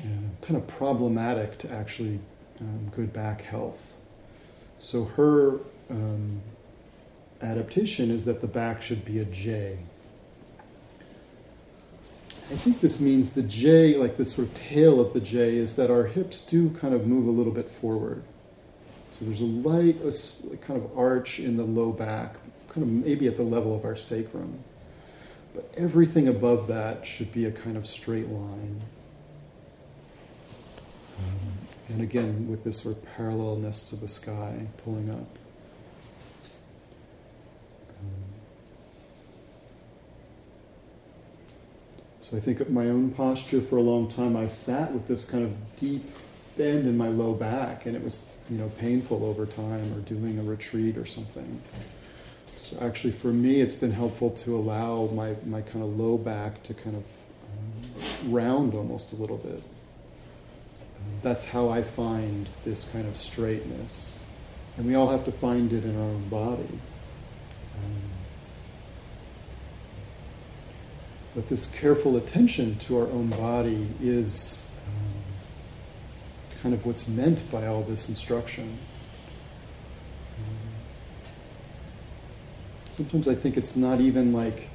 uh, 0.00 0.44
kind 0.46 0.56
of 0.56 0.66
problematic 0.66 1.58
to 1.58 1.70
actually 1.70 2.18
um, 2.60 2.90
good 2.94 3.12
back 3.12 3.42
health. 3.42 3.80
So 4.78 5.04
her 5.04 5.60
um, 5.90 6.42
adaptation 7.44 8.10
is 8.10 8.24
that 8.24 8.40
the 8.40 8.46
back 8.46 8.82
should 8.82 9.04
be 9.04 9.18
a 9.20 9.24
J. 9.24 9.78
I 12.50 12.56
think 12.56 12.80
this 12.80 13.00
means 13.00 13.30
the 13.30 13.42
J, 13.42 13.96
like 13.96 14.16
the 14.16 14.24
sort 14.24 14.48
of 14.48 14.54
tail 14.54 15.00
of 15.00 15.12
the 15.12 15.20
J, 15.20 15.56
is 15.56 15.76
that 15.76 15.90
our 15.90 16.04
hips 16.04 16.42
do 16.42 16.70
kind 16.70 16.94
of 16.94 17.06
move 17.06 17.26
a 17.26 17.30
little 17.30 17.52
bit 17.52 17.70
forward. 17.70 18.22
So 19.12 19.24
there's 19.24 19.40
a 19.40 19.44
light, 19.44 20.00
a 20.02 20.56
kind 20.58 20.82
of 20.82 20.98
arch 20.98 21.38
in 21.38 21.56
the 21.56 21.64
low 21.64 21.92
back, 21.92 22.36
kind 22.68 22.82
of 22.82 22.88
maybe 22.88 23.26
at 23.28 23.36
the 23.36 23.44
level 23.44 23.74
of 23.74 23.84
our 23.84 23.96
sacrum. 23.96 24.58
But 25.54 25.72
everything 25.76 26.28
above 26.28 26.66
that 26.66 27.06
should 27.06 27.32
be 27.32 27.44
a 27.44 27.52
kind 27.52 27.76
of 27.76 27.86
straight 27.86 28.28
line. 28.28 28.80
And 31.88 32.00
again, 32.00 32.48
with 32.48 32.64
this 32.64 32.80
sort 32.80 32.96
of 32.96 33.04
parallelness 33.16 33.82
to 33.84 33.96
the 33.96 34.08
sky 34.08 34.66
pulling 34.84 35.10
up. 35.10 35.38
So 42.24 42.38
I 42.38 42.40
think 42.40 42.60
of 42.60 42.70
my 42.70 42.86
own 42.86 43.10
posture 43.10 43.60
for 43.60 43.76
a 43.76 43.82
long 43.82 44.10
time, 44.10 44.34
I 44.34 44.48
sat 44.48 44.90
with 44.92 45.06
this 45.06 45.30
kind 45.30 45.44
of 45.44 45.52
deep 45.78 46.10
bend 46.56 46.86
in 46.86 46.96
my 46.96 47.08
low 47.08 47.34
back, 47.34 47.84
and 47.84 47.94
it 47.94 48.02
was, 48.02 48.24
you 48.48 48.56
know, 48.56 48.70
painful 48.78 49.26
over 49.26 49.44
time, 49.44 49.92
or 49.92 50.00
doing 50.00 50.38
a 50.38 50.42
retreat 50.42 50.96
or 50.96 51.04
something. 51.04 51.60
So 52.56 52.78
actually, 52.80 53.12
for 53.12 53.28
me, 53.28 53.60
it's 53.60 53.74
been 53.74 53.92
helpful 53.92 54.30
to 54.30 54.56
allow 54.56 55.08
my, 55.08 55.36
my 55.44 55.60
kind 55.60 55.84
of 55.84 56.00
low 56.00 56.16
back 56.16 56.62
to 56.62 56.72
kind 56.72 56.96
of 56.96 58.32
round 58.32 58.72
almost 58.72 59.12
a 59.12 59.16
little 59.16 59.36
bit. 59.36 59.62
That's 61.20 61.44
how 61.44 61.68
I 61.68 61.82
find 61.82 62.48
this 62.64 62.84
kind 62.84 63.06
of 63.06 63.18
straightness. 63.18 64.18
And 64.78 64.86
we 64.86 64.94
all 64.94 65.08
have 65.08 65.26
to 65.26 65.32
find 65.32 65.70
it 65.74 65.84
in 65.84 65.94
our 65.94 66.08
own 66.08 66.26
body. 66.30 66.80
Um, 67.76 68.03
But 71.34 71.48
this 71.48 71.66
careful 71.66 72.16
attention 72.16 72.78
to 72.80 72.98
our 72.98 73.06
own 73.06 73.28
body 73.28 73.88
is 74.00 74.64
um, 74.86 75.22
kind 76.62 76.74
of 76.74 76.86
what's 76.86 77.08
meant 77.08 77.50
by 77.50 77.66
all 77.66 77.82
this 77.82 78.08
instruction. 78.08 78.78
Sometimes 82.92 83.26
I 83.26 83.34
think 83.34 83.56
it's 83.56 83.74
not 83.74 84.00
even 84.00 84.32
like 84.32 84.68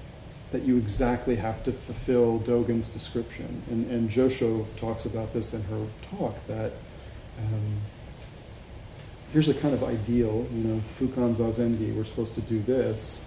that 0.51 0.63
you 0.63 0.77
exactly 0.77 1.37
have 1.37 1.63
to 1.63 1.71
fulfill 1.71 2.39
Dogen's 2.39 2.89
description. 2.89 3.61
And, 3.69 3.89
and 3.89 4.09
Josho 4.09 4.65
talks 4.75 5.05
about 5.05 5.31
this 5.31 5.53
in 5.53 5.63
her 5.63 5.85
talk 6.17 6.35
that 6.47 6.73
um, 7.37 7.77
here's 9.31 9.47
a 9.47 9.53
kind 9.53 9.73
of 9.73 9.85
ideal, 9.85 10.45
you 10.51 10.63
know, 10.63 10.81
Fukan 10.97 11.35
Zazengi, 11.35 11.95
we're 11.95 12.03
supposed 12.03 12.35
to 12.35 12.41
do 12.41 12.61
this 12.63 13.23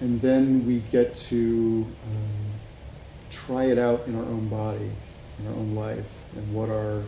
and 0.00 0.20
then 0.20 0.66
we 0.66 0.80
get 0.90 1.14
to 1.14 1.86
um, 2.04 2.60
try 3.30 3.64
it 3.64 3.78
out 3.78 4.06
in 4.06 4.14
our 4.16 4.24
own 4.24 4.48
body, 4.48 4.90
in 5.38 5.46
our 5.46 5.54
own 5.54 5.74
life, 5.74 6.06
and 6.36 6.54
what 6.54 6.68
are 6.68 7.04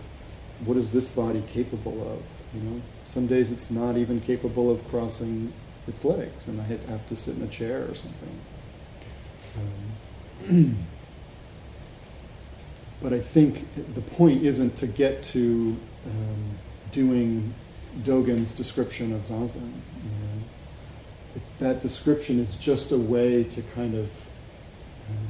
what 0.64 0.76
is 0.76 0.92
this 0.92 1.08
body 1.08 1.42
capable 1.52 2.02
of? 2.12 2.22
You 2.54 2.60
know, 2.68 2.82
some 3.06 3.26
days 3.26 3.52
it's 3.52 3.70
not 3.70 3.96
even 3.96 4.20
capable 4.20 4.70
of 4.70 4.86
crossing 4.88 5.52
its 5.86 6.04
legs, 6.04 6.46
and 6.48 6.60
I 6.60 6.64
have 6.64 7.06
to 7.08 7.16
sit 7.16 7.36
in 7.36 7.42
a 7.42 7.48
chair 7.48 7.86
or 7.88 7.94
something. 7.94 8.40
Um, 10.48 10.76
but 13.02 13.12
I 13.12 13.20
think 13.20 13.66
the 13.94 14.00
point 14.00 14.42
isn't 14.42 14.76
to 14.76 14.86
get 14.86 15.22
to 15.24 15.76
um, 16.06 16.58
doing 16.92 17.54
Dogen's 18.02 18.52
description 18.52 19.12
of 19.12 19.22
zazen. 19.22 19.72
That 21.60 21.80
description 21.80 22.40
is 22.40 22.56
just 22.56 22.90
a 22.90 22.96
way 22.96 23.44
to 23.44 23.62
kind 23.74 23.94
of, 23.94 24.06
um, 24.06 25.28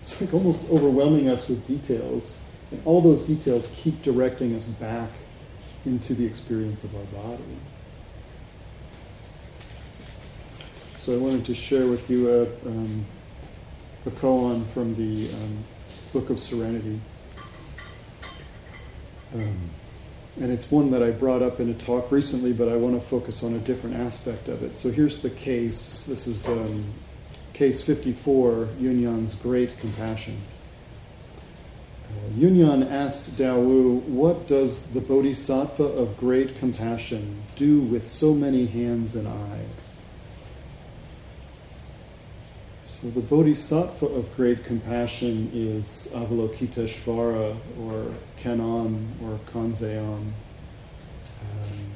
it's 0.00 0.20
like 0.20 0.34
almost 0.34 0.68
overwhelming 0.68 1.28
us 1.28 1.48
with 1.48 1.66
details. 1.66 2.38
And 2.72 2.82
all 2.84 3.00
those 3.00 3.26
details 3.26 3.72
keep 3.76 4.02
directing 4.02 4.56
us 4.56 4.66
back 4.66 5.10
into 5.84 6.14
the 6.14 6.26
experience 6.26 6.82
of 6.82 6.94
our 6.96 7.04
body. 7.22 7.56
So 10.98 11.14
I 11.14 11.16
wanted 11.16 11.44
to 11.46 11.54
share 11.54 11.86
with 11.86 12.10
you 12.10 12.30
a, 12.30 12.42
um, 12.68 13.04
a 14.06 14.10
koan 14.10 14.66
from 14.72 14.94
the 14.96 15.32
um, 15.34 15.64
Book 16.12 16.30
of 16.30 16.40
Serenity. 16.40 17.00
Um, 19.34 19.70
and 20.40 20.50
it's 20.50 20.70
one 20.70 20.90
that 20.92 21.02
I 21.02 21.10
brought 21.10 21.42
up 21.42 21.60
in 21.60 21.68
a 21.68 21.74
talk 21.74 22.10
recently, 22.10 22.52
but 22.52 22.68
I 22.68 22.76
want 22.76 23.00
to 23.00 23.06
focus 23.06 23.42
on 23.42 23.54
a 23.54 23.58
different 23.58 23.96
aspect 23.96 24.48
of 24.48 24.62
it. 24.62 24.78
So 24.78 24.90
here's 24.90 25.18
the 25.18 25.30
case. 25.30 26.04
This 26.08 26.26
is 26.26 26.48
um, 26.48 26.86
case 27.52 27.82
54, 27.82 28.68
Yunyan's 28.80 29.34
Great 29.34 29.78
Compassion. 29.78 30.38
Uh, 32.08 32.30
Yunyan 32.34 32.90
asked 32.90 33.38
Wu, 33.38 33.98
What 34.06 34.46
does 34.46 34.86
the 34.88 35.00
Bodhisattva 35.00 35.84
of 35.84 36.16
great 36.16 36.58
compassion 36.58 37.42
do 37.56 37.80
with 37.80 38.06
so 38.06 38.34
many 38.34 38.66
hands 38.66 39.14
and 39.14 39.28
eyes? 39.28 39.91
So 43.00 43.08
the 43.08 43.20
bodhisattva 43.20 44.06
of 44.06 44.36
great 44.36 44.64
compassion 44.64 45.50
is 45.52 46.08
Avalokiteshvara 46.12 47.56
or 47.80 48.14
Kannon 48.36 49.16
or 49.24 49.40
Kanzeon. 49.50 50.30
Um, 51.40 51.92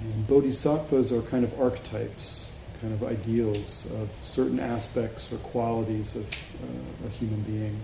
and 0.00 0.26
bodhisattvas 0.26 1.10
are 1.12 1.22
kind 1.22 1.44
of 1.44 1.58
archetypes, 1.58 2.50
kind 2.82 2.92
of 2.92 3.04
ideals 3.04 3.86
of 3.92 4.10
certain 4.22 4.60
aspects 4.60 5.32
or 5.32 5.36
qualities 5.38 6.16
of 6.16 6.26
uh, 6.26 7.06
a 7.06 7.10
human 7.10 7.40
being. 7.42 7.80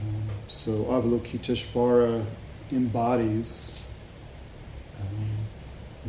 Um, 0.00 0.28
so 0.48 0.84
Avalokiteshvara 0.84 2.26
embodies 2.70 3.82
um, 5.00 5.30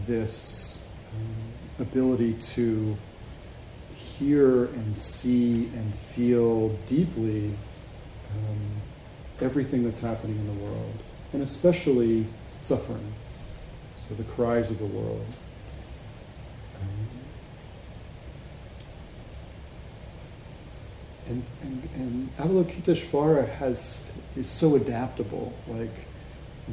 this 0.06 0.84
um, 1.16 1.51
ability 1.82 2.34
to 2.34 2.98
hear 3.96 4.66
and 4.66 4.96
see 4.96 5.66
and 5.74 5.94
feel 6.16 6.70
deeply 6.86 7.48
um, 8.32 8.82
everything 9.42 9.84
that's 9.84 10.00
happening 10.00 10.38
in 10.38 10.48
the 10.48 10.64
world, 10.66 10.94
and 11.34 11.42
especially 11.42 12.26
suffering. 12.62 13.14
So 13.98 14.14
the 14.16 14.24
cries 14.24 14.70
of 14.70 14.78
the 14.80 14.86
world. 14.86 15.26
Um, 16.80 17.08
and 21.28 21.44
and, 21.62 21.90
and 21.96 22.38
Avalokiteshvara 22.38 23.50
has 23.56 24.06
is 24.36 24.48
so 24.48 24.76
adaptable. 24.76 25.54
Like 25.68 25.94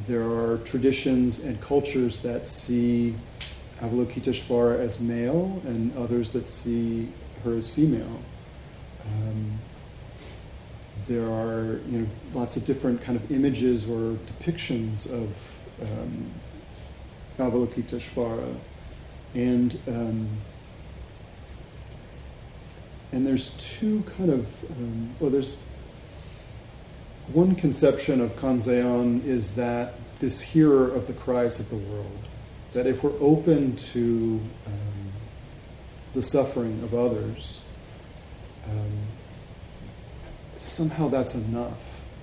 there 0.07 0.23
are 0.23 0.57
traditions 0.65 1.39
and 1.39 1.59
cultures 1.61 2.19
that 2.19 2.47
see 2.47 3.15
Avalokiteshvara 3.79 4.79
as 4.79 4.99
male, 4.99 5.61
and 5.65 5.95
others 5.97 6.31
that 6.31 6.47
see 6.47 7.09
her 7.43 7.55
as 7.55 7.69
female. 7.69 8.21
Um, 9.05 9.59
there 11.07 11.25
are 11.25 11.79
you 11.89 11.99
know 11.99 12.07
lots 12.33 12.55
of 12.55 12.65
different 12.65 13.01
kind 13.01 13.17
of 13.17 13.31
images 13.31 13.85
or 13.85 14.17
depictions 14.27 15.05
of 15.11 15.29
um, 15.81 16.31
Avalokiteshvara, 17.37 18.55
and 19.33 19.79
um, 19.87 20.29
and 23.11 23.25
there's 23.25 23.51
two 23.57 24.03
kind 24.17 24.29
of 24.29 24.45
um, 24.71 25.15
well, 25.19 25.31
there's 25.31 25.57
one 27.33 27.55
conception 27.55 28.21
of 28.21 28.35
Kanzeon 28.37 29.23
is 29.23 29.55
that 29.55 29.93
this 30.19 30.41
hearer 30.41 30.89
of 30.89 31.07
the 31.07 31.13
cries 31.13 31.59
of 31.59 31.69
the 31.69 31.75
world, 31.75 32.27
that 32.73 32.85
if 32.85 33.03
we're 33.03 33.19
open 33.19 33.75
to 33.75 34.39
um, 34.67 35.11
the 36.13 36.21
suffering 36.21 36.81
of 36.83 36.93
others, 36.93 37.61
um, 38.65 38.91
somehow 40.59 41.07
that's 41.07 41.35
enough. 41.35 41.77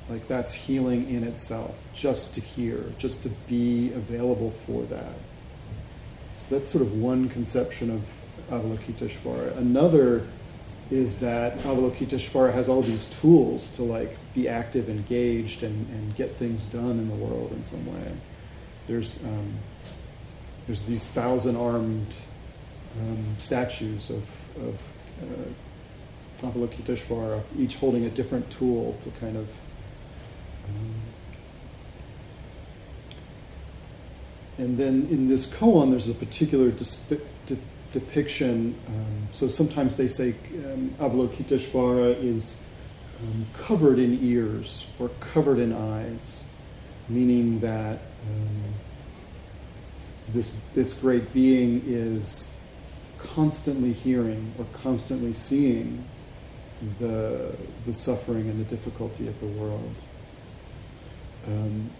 Like 0.08 0.28
that's 0.28 0.52
healing 0.52 1.10
in 1.10 1.24
itself, 1.24 1.74
just 1.92 2.34
to 2.34 2.40
hear, 2.40 2.84
just 2.96 3.24
to 3.24 3.28
be 3.48 3.92
available 3.92 4.52
for 4.64 4.82
that. 4.84 5.14
So 6.36 6.56
that's 6.56 6.70
sort 6.70 6.82
of 6.82 6.94
one 6.94 7.28
conception 7.28 7.90
of 7.90 8.02
Avalokiteshvara. 8.50 9.56
Another 9.56 10.28
is 10.90 11.18
that 11.18 11.58
Avalokiteshvara 11.60 12.52
has 12.52 12.68
all 12.68 12.82
these 12.82 13.06
tools 13.20 13.68
to 13.70 13.82
like 13.82 14.16
be 14.34 14.48
active, 14.48 14.88
engaged, 14.88 15.64
and, 15.64 15.88
and 15.88 16.14
get 16.14 16.36
things 16.36 16.66
done 16.66 17.00
in 17.00 17.08
the 17.08 17.14
world 17.14 17.50
in 17.52 17.64
some 17.64 17.84
way. 17.86 18.12
There's 18.86 19.24
um, 19.24 19.54
there's 20.66 20.82
these 20.82 21.06
thousand 21.06 21.56
armed 21.56 22.12
um, 22.98 23.36
statues 23.38 24.10
of, 24.10 24.24
of 24.56 24.78
uh, 25.22 26.46
Avalokiteshvara, 26.46 27.42
each 27.58 27.76
holding 27.76 28.04
a 28.04 28.10
different 28.10 28.50
tool 28.50 28.96
to 29.02 29.10
kind 29.20 29.36
of 29.36 29.48
um, 30.68 30.94
and 34.58 34.78
then 34.78 35.06
in 35.10 35.28
this 35.28 35.46
koan, 35.46 35.90
there's 35.90 36.08
a 36.08 36.14
particular 36.14 36.70
de- 36.70 37.58
depiction. 37.92 38.74
Um, 38.88 39.28
so 39.32 39.48
sometimes 39.48 39.96
they 39.96 40.08
say 40.08 40.34
um, 40.64 40.94
Avalokiteshvara 40.98 42.22
is 42.22 42.60
um, 43.22 43.46
covered 43.54 43.98
in 43.98 44.18
ears 44.22 44.86
or 44.98 45.10
covered 45.20 45.58
in 45.58 45.72
eyes, 45.72 46.44
meaning 47.08 47.60
that 47.60 47.98
um, 48.28 48.74
this, 50.32 50.56
this 50.74 50.94
great 50.94 51.32
being 51.32 51.82
is 51.86 52.52
constantly 53.18 53.92
hearing 53.92 54.52
or 54.58 54.66
constantly 54.72 55.32
seeing 55.32 56.04
the, 56.98 57.54
the 57.86 57.94
suffering 57.94 58.48
and 58.48 58.60
the 58.60 58.68
difficulty 58.68 59.28
of 59.28 59.38
the 59.40 59.46
world. 59.46 59.94
Um, 61.46 61.90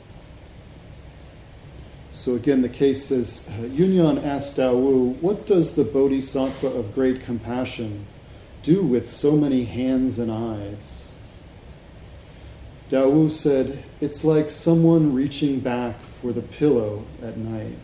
so 2.13 2.35
again, 2.35 2.63
the 2.63 2.69
case 2.69 3.05
says, 3.07 3.49
uh, 3.49 3.63
Yunyan 3.63 4.25
asked 4.25 4.57
Dawu, 4.57 5.21
what 5.21 5.47
does 5.47 5.77
the 5.77 5.85
bodhisattva 5.85 6.69
of 6.69 6.95
great 6.95 7.23
compassion 7.23 8.07
do 8.63 8.83
with 8.83 9.09
so 9.11 9.37
many 9.37 9.65
hands 9.65 10.19
and 10.19 10.31
eyes? 10.31 11.09
Dawu 12.91 13.31
said, 13.31 13.83
it's 14.01 14.25
like 14.25 14.51
someone 14.51 15.13
reaching 15.13 15.61
back 15.61 15.97
for 16.21 16.33
the 16.33 16.43
pillow 16.43 17.05
at 17.23 17.37
night. 17.37 17.79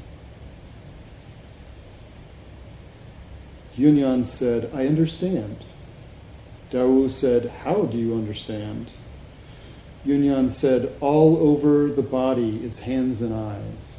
Yunyan 3.77 4.27
said, 4.27 4.71
I 4.75 4.87
understand. 4.87 5.65
Dawu 6.71 7.11
said, 7.11 7.51
How 7.65 7.83
do 7.83 7.99
you 7.99 8.15
understand? 8.15 8.91
Yunyan 10.07 10.51
said, 10.51 10.95
All 11.01 11.39
over 11.39 11.89
the 11.89 12.03
body 12.03 12.65
is 12.65 12.81
hands 12.81 13.23
and 13.23 13.35
eyes. 13.35 13.93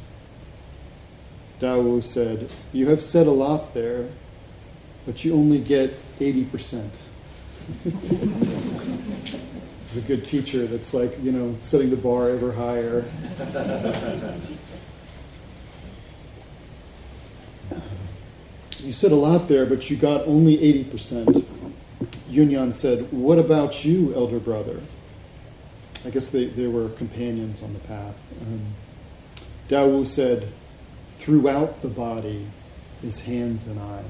Dawu 1.60 2.02
said, 2.02 2.52
You 2.72 2.88
have 2.88 3.02
said 3.02 3.26
a 3.26 3.32
lot 3.32 3.74
there, 3.74 4.08
but 5.06 5.24
you 5.24 5.34
only 5.34 5.60
get 5.60 5.92
80%. 6.18 6.90
It's 9.84 9.96
a 9.96 10.00
good 10.02 10.24
teacher 10.24 10.66
that's 10.66 10.94
like, 10.94 11.18
you 11.22 11.32
know, 11.32 11.56
setting 11.60 11.90
the 11.90 11.96
bar 11.96 12.30
ever 12.30 12.52
higher. 12.52 13.04
you 18.84 18.92
said 18.92 19.12
a 19.12 19.16
lot 19.16 19.48
there, 19.48 19.64
but 19.64 19.90
you 19.90 19.96
got 19.96 20.26
only 20.26 20.58
80%. 20.84 21.44
Yunyan 22.30 22.74
said, 22.74 23.10
What 23.10 23.38
about 23.38 23.84
you, 23.84 24.14
elder 24.14 24.38
brother? 24.38 24.80
I 26.04 26.10
guess 26.10 26.28
they, 26.28 26.46
they 26.46 26.66
were 26.66 26.90
companions 26.90 27.62
on 27.62 27.72
the 27.72 27.78
path. 27.80 28.14
Um, 28.42 28.66
Dawu 29.68 30.06
said, 30.06 30.52
Throughout 31.12 31.80
the 31.80 31.88
body 31.88 32.46
is 33.02 33.24
hands 33.24 33.66
and 33.66 33.80
eyes. 33.80 34.04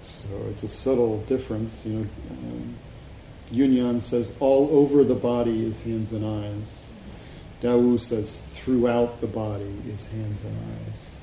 So 0.00 0.26
it's 0.50 0.64
a 0.64 0.68
subtle 0.68 1.20
difference. 1.22 1.86
You 1.86 1.92
know, 1.92 2.06
um, 2.30 2.76
Yunyan 3.52 4.02
says, 4.02 4.36
All 4.40 4.68
over 4.72 5.04
the 5.04 5.14
body 5.14 5.64
is 5.64 5.84
hands 5.84 6.12
and 6.12 6.26
eyes. 6.26 6.85
Dawu 7.62 7.98
says, 7.98 8.36
Throughout 8.36 9.20
the 9.20 9.26
body 9.26 9.82
is 9.88 10.10
hands 10.10 10.44
and 10.44 10.56
eyes 10.56 11.16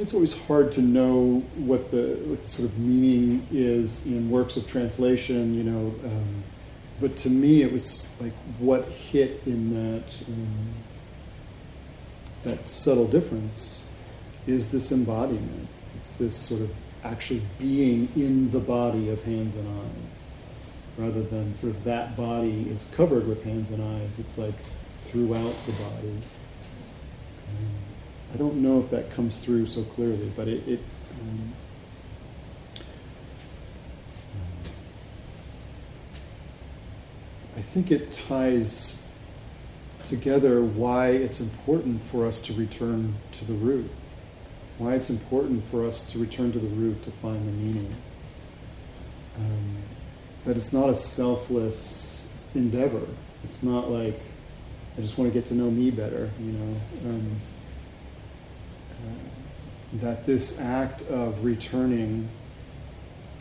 it's 0.00 0.14
always 0.14 0.38
hard 0.46 0.72
to 0.72 0.80
know 0.80 1.40
what 1.56 1.90
the, 1.90 2.16
what 2.26 2.48
sort 2.48 2.68
of 2.68 2.78
meaning 2.78 3.46
is 3.50 4.06
in 4.06 4.30
works 4.30 4.56
of 4.56 4.66
translation, 4.66 5.54
you 5.54 5.64
know. 5.64 5.94
Um, 6.04 6.44
but 7.00 7.16
to 7.18 7.30
me, 7.30 7.62
it 7.62 7.72
was 7.72 8.08
like 8.20 8.32
what 8.58 8.84
hit 8.86 9.42
in 9.46 9.74
that 9.74 10.04
um, 10.28 10.74
that 12.44 12.70
subtle 12.70 13.08
difference 13.08 13.82
is 14.46 14.70
this 14.70 14.92
embodiment. 14.92 15.68
It's 15.96 16.12
this 16.12 16.36
sort 16.36 16.62
of 16.62 16.70
actually 17.02 17.42
being 17.58 18.08
in 18.14 18.50
the 18.52 18.60
body 18.60 19.10
of 19.10 19.22
hands 19.24 19.56
and 19.56 19.68
eyes, 19.68 20.27
rather 20.98 21.22
than 21.22 21.54
sort 21.54 21.74
of 21.74 21.84
that 21.84 22.16
body 22.16 22.68
is 22.68 22.90
covered 22.96 23.26
with 23.26 23.42
hands 23.44 23.70
and 23.70 23.82
eyes. 23.82 24.18
It's 24.18 24.36
like 24.36 24.54
throughout 25.04 25.54
the 25.64 25.72
body. 25.72 26.18
Um, 27.48 27.74
I 28.34 28.36
don't 28.36 28.56
know 28.56 28.80
if 28.80 28.90
that 28.90 29.12
comes 29.12 29.38
through 29.38 29.66
so 29.66 29.84
clearly, 29.84 30.30
but 30.36 30.48
it. 30.48 30.66
it 30.68 30.80
um, 31.20 31.52
I 37.56 37.60
think 37.60 37.90
it 37.90 38.12
ties 38.12 39.02
together 40.08 40.62
why 40.62 41.08
it's 41.08 41.40
important 41.40 42.02
for 42.04 42.26
us 42.26 42.40
to 42.40 42.52
return 42.54 43.14
to 43.32 43.44
the 43.44 43.52
root, 43.52 43.90
why 44.78 44.94
it's 44.94 45.10
important 45.10 45.64
for 45.70 45.84
us 45.86 46.10
to 46.12 46.18
return 46.18 46.52
to 46.52 46.58
the 46.58 46.68
root 46.68 47.02
to 47.02 47.10
find 47.10 47.46
the 47.46 47.52
meaning. 47.52 47.94
Um, 49.36 49.76
that 50.44 50.56
it's 50.56 50.72
not 50.72 50.88
a 50.88 50.96
selfless 50.96 52.28
endeavor. 52.54 53.06
It's 53.44 53.62
not 53.62 53.90
like 53.90 54.20
I 54.96 55.00
just 55.00 55.16
want 55.16 55.32
to 55.32 55.38
get 55.38 55.46
to 55.48 55.54
know 55.54 55.70
me 55.70 55.90
better, 55.90 56.30
you 56.40 56.52
know. 56.52 56.80
Um, 57.04 57.36
uh, 58.92 59.98
that 60.00 60.26
this 60.26 60.58
act 60.58 61.02
of 61.02 61.44
returning 61.44 62.28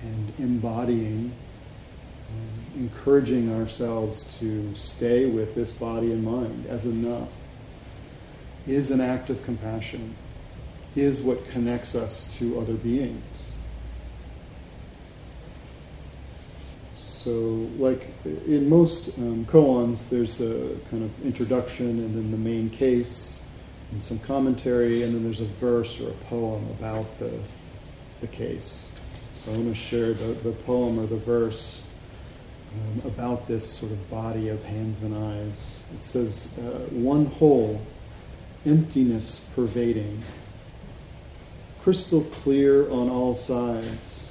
and 0.02 0.34
embodying, 0.38 1.34
um, 2.30 2.66
encouraging 2.76 3.54
ourselves 3.54 4.38
to 4.40 4.74
stay 4.76 5.26
with 5.26 5.56
this 5.56 5.72
body 5.72 6.12
and 6.12 6.24
mind 6.24 6.68
as 6.68 6.86
enough, 6.86 7.30
is 8.68 8.92
an 8.92 9.02
act 9.02 9.30
of 9.30 9.44
compassion, 9.44 10.16
is 10.96 11.22
what 11.22 11.50
connects 11.50 11.96
us 11.96 12.34
to 12.38 12.60
other 12.60 12.74
beings. 12.74 13.52
So, 17.28 17.68
like 17.78 18.08
in 18.24 18.70
most 18.70 19.10
um, 19.18 19.46
koans, 19.52 20.08
there's 20.08 20.40
a 20.40 20.78
kind 20.90 21.04
of 21.04 21.26
introduction 21.26 21.90
and 22.00 22.16
then 22.16 22.32
the 22.32 22.38
main 22.38 22.70
case 22.70 23.44
and 23.92 24.02
some 24.02 24.18
commentary, 24.20 25.04
and 25.04 25.14
then 25.14 25.26
there's 25.26 25.42
a 25.42 25.46
verse 25.60 26.00
or 26.00 26.08
a 26.08 26.14
poem 26.30 26.66
about 26.80 27.20
the, 27.20 27.38
the 28.22 28.28
case. 28.28 28.88
So, 29.34 29.52
I 29.52 29.56
want 29.56 29.68
to 29.68 29.76
share 29.76 30.14
the, 30.14 30.36
the 30.36 30.54
poem 30.54 30.98
or 30.98 31.06
the 31.06 31.18
verse 31.18 31.84
um, 32.74 33.12
about 33.12 33.46
this 33.46 33.70
sort 33.70 33.92
of 33.92 34.10
body 34.10 34.48
of 34.48 34.64
hands 34.64 35.04
and 35.04 35.14
eyes. 35.14 35.84
It 36.00 36.06
says, 36.06 36.58
uh, 36.58 36.88
One 36.92 37.26
whole, 37.26 37.82
emptiness 38.66 39.46
pervading, 39.54 40.24
crystal 41.84 42.22
clear 42.22 42.90
on 42.90 43.10
all 43.10 43.36
sides 43.36 44.27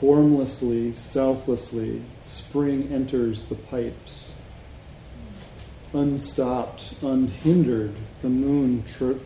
Formlessly, 0.00 0.92
selflessly, 0.92 2.02
spring 2.26 2.90
enters 2.92 3.44
the 3.44 3.54
pipes. 3.54 4.34
Unstopped, 5.94 6.92
unhindered, 7.00 7.94
the 8.20 8.28
moon 8.28 8.84
tra- 8.86 9.18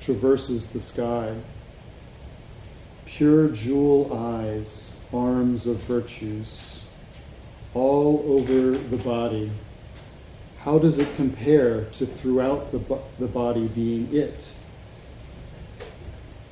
traverses 0.00 0.72
the 0.72 0.80
sky. 0.80 1.36
Pure 3.04 3.50
jewel 3.50 4.12
eyes, 4.12 4.94
arms 5.12 5.66
of 5.68 5.76
virtues, 5.84 6.80
all 7.72 8.24
over 8.26 8.72
the 8.76 8.96
body. 8.96 9.52
How 10.58 10.78
does 10.80 10.98
it 10.98 11.14
compare 11.14 11.84
to 11.92 12.04
throughout 12.04 12.72
the, 12.72 12.78
bo- 12.78 13.04
the 13.20 13.28
body 13.28 13.68
being 13.68 14.12
it? 14.12 14.40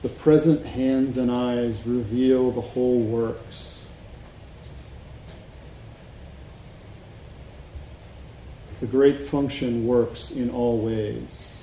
The 0.05 0.11
present 0.11 0.67
hands 0.67 1.17
and 1.17 1.31
eyes 1.31 1.87
reveal 1.87 2.51
the 2.51 2.61
whole 2.61 3.01
works. 3.01 3.87
The 8.81 8.87
great 8.87 9.31
function 9.31 9.87
works 9.87 10.31
in 10.31 10.51
all 10.51 10.83
ways. 10.83 11.57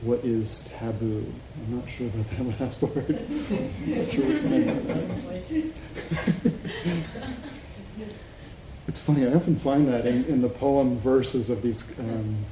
What 0.00 0.24
is 0.24 0.64
taboo? 0.76 1.32
I'm 1.68 1.76
not 1.76 1.88
sure 1.88 2.08
about 2.08 2.28
that 2.30 2.60
last 2.60 2.80
part. 2.80 2.96
I'm 2.96 3.96
not 3.96 4.10
sure 4.10 4.24
what's 4.26 4.42
meant 4.42 4.88
by 4.88 4.94
that. 4.94 6.52
It's 8.88 8.98
funny, 8.98 9.24
I 9.24 9.34
often 9.34 9.54
find 9.54 9.86
that 9.86 10.04
in, 10.04 10.24
in 10.24 10.42
the 10.42 10.48
poem 10.48 10.98
verses 10.98 11.48
of 11.48 11.62
these 11.62 11.88
um, 12.00 12.44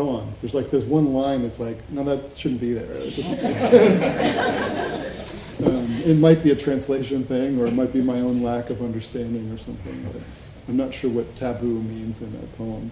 koans. 0.00 0.40
There's 0.40 0.54
like 0.54 0.70
there's 0.70 0.84
one 0.84 1.12
line 1.12 1.42
that's 1.42 1.60
like, 1.60 1.88
no, 1.90 2.04
that 2.04 2.36
shouldn't 2.36 2.60
be 2.60 2.72
there. 2.72 2.90
It 2.90 3.16
doesn't 3.16 3.42
make 3.42 3.58
sense. 3.58 5.60
um, 5.66 5.90
it 6.04 6.16
might 6.16 6.42
be 6.42 6.50
a 6.50 6.56
translation 6.56 7.24
thing, 7.24 7.60
or 7.60 7.66
it 7.66 7.74
might 7.74 7.92
be 7.92 8.00
my 8.00 8.20
own 8.20 8.42
lack 8.42 8.70
of 8.70 8.82
understanding 8.82 9.50
or 9.52 9.58
something. 9.58 10.08
But 10.12 10.22
I'm 10.68 10.76
not 10.76 10.94
sure 10.94 11.10
what 11.10 11.34
taboo 11.36 11.82
means 11.82 12.22
in 12.22 12.32
that 12.32 12.56
poem. 12.56 12.90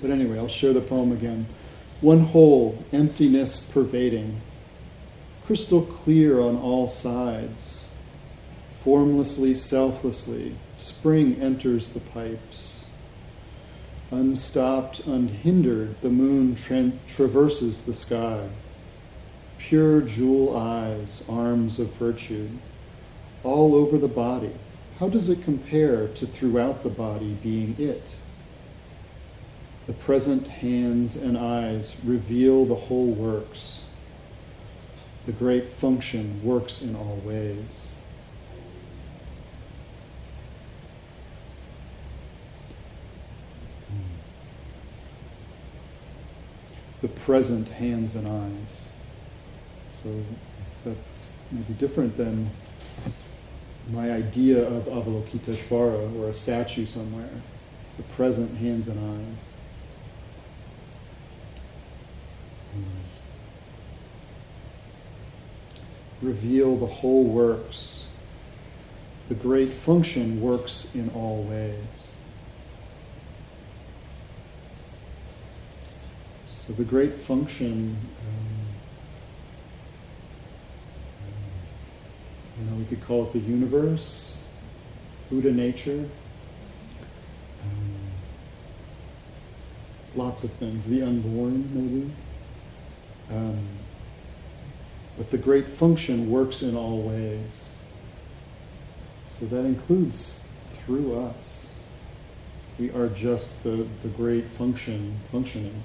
But 0.00 0.10
anyway, 0.10 0.38
I'll 0.38 0.48
share 0.48 0.72
the 0.72 0.80
poem 0.80 1.12
again. 1.12 1.46
One 2.00 2.20
whole, 2.20 2.84
emptiness 2.92 3.60
pervading, 3.60 4.40
crystal 5.46 5.82
clear 5.82 6.40
on 6.40 6.58
all 6.58 6.88
sides, 6.88 7.86
formlessly, 8.82 9.54
selflessly, 9.54 10.56
spring 10.76 11.40
enters 11.40 11.88
the 11.88 12.00
pipes 12.00 12.75
Unstopped, 14.10 15.00
unhindered, 15.06 16.00
the 16.00 16.08
moon 16.08 16.54
tra- 16.54 16.92
traverses 17.08 17.84
the 17.84 17.94
sky. 17.94 18.48
Pure 19.58 20.02
jewel 20.02 20.56
eyes, 20.56 21.24
arms 21.28 21.80
of 21.80 21.92
virtue, 21.94 22.48
all 23.42 23.74
over 23.74 23.98
the 23.98 24.06
body. 24.06 24.52
How 25.00 25.08
does 25.08 25.28
it 25.28 25.42
compare 25.42 26.06
to 26.08 26.26
throughout 26.26 26.82
the 26.82 26.88
body 26.88 27.36
being 27.42 27.74
it? 27.78 28.14
The 29.86 29.92
present 29.92 30.46
hands 30.46 31.16
and 31.16 31.36
eyes 31.36 31.96
reveal 32.04 32.64
the 32.64 32.74
whole 32.74 33.10
works. 33.10 33.82
The 35.26 35.32
great 35.32 35.72
function 35.72 36.40
works 36.44 36.80
in 36.80 36.94
all 36.94 37.20
ways. 37.24 37.85
The 47.06 47.20
present 47.20 47.68
hands 47.68 48.16
and 48.16 48.26
eyes. 48.26 48.88
So 50.02 50.08
that's 50.84 51.32
maybe 51.52 51.72
different 51.74 52.16
than 52.16 52.50
my 53.92 54.10
idea 54.10 54.66
of 54.66 54.86
Avalokiteshvara 54.86 56.18
or 56.18 56.30
a 56.30 56.34
statue 56.34 56.84
somewhere. 56.84 57.30
The 57.96 58.02
present 58.02 58.56
hands 58.56 58.88
and 58.88 58.98
eyes. 58.98 59.54
Hmm. 62.72 62.82
Reveal 66.26 66.76
the 66.76 66.86
whole 66.86 67.22
works. 67.22 68.06
The 69.28 69.36
great 69.36 69.68
function 69.68 70.40
works 70.40 70.88
in 70.92 71.10
all 71.10 71.44
ways. 71.44 72.05
So 76.66 76.72
the 76.72 76.84
great 76.84 77.14
function, 77.14 77.96
um, 78.26 78.66
you 82.58 82.68
know, 82.68 82.76
we 82.76 82.84
could 82.86 83.04
call 83.04 83.24
it 83.26 83.32
the 83.32 83.38
universe, 83.38 84.42
Buddha 85.30 85.52
nature, 85.52 86.08
um, 87.62 87.96
lots 90.16 90.42
of 90.42 90.50
things, 90.52 90.86
the 90.86 91.02
unborn 91.02 91.70
maybe. 91.72 92.10
Um, 93.30 93.64
but 95.16 95.30
the 95.30 95.38
great 95.38 95.68
function 95.68 96.28
works 96.28 96.62
in 96.62 96.76
all 96.76 97.00
ways. 97.00 97.76
So 99.24 99.46
that 99.46 99.64
includes 99.64 100.40
through 100.84 101.16
us. 101.16 101.74
We 102.76 102.90
are 102.90 103.08
just 103.08 103.62
the, 103.62 103.86
the 104.02 104.08
great 104.08 104.46
function 104.58 105.20
functioning 105.30 105.84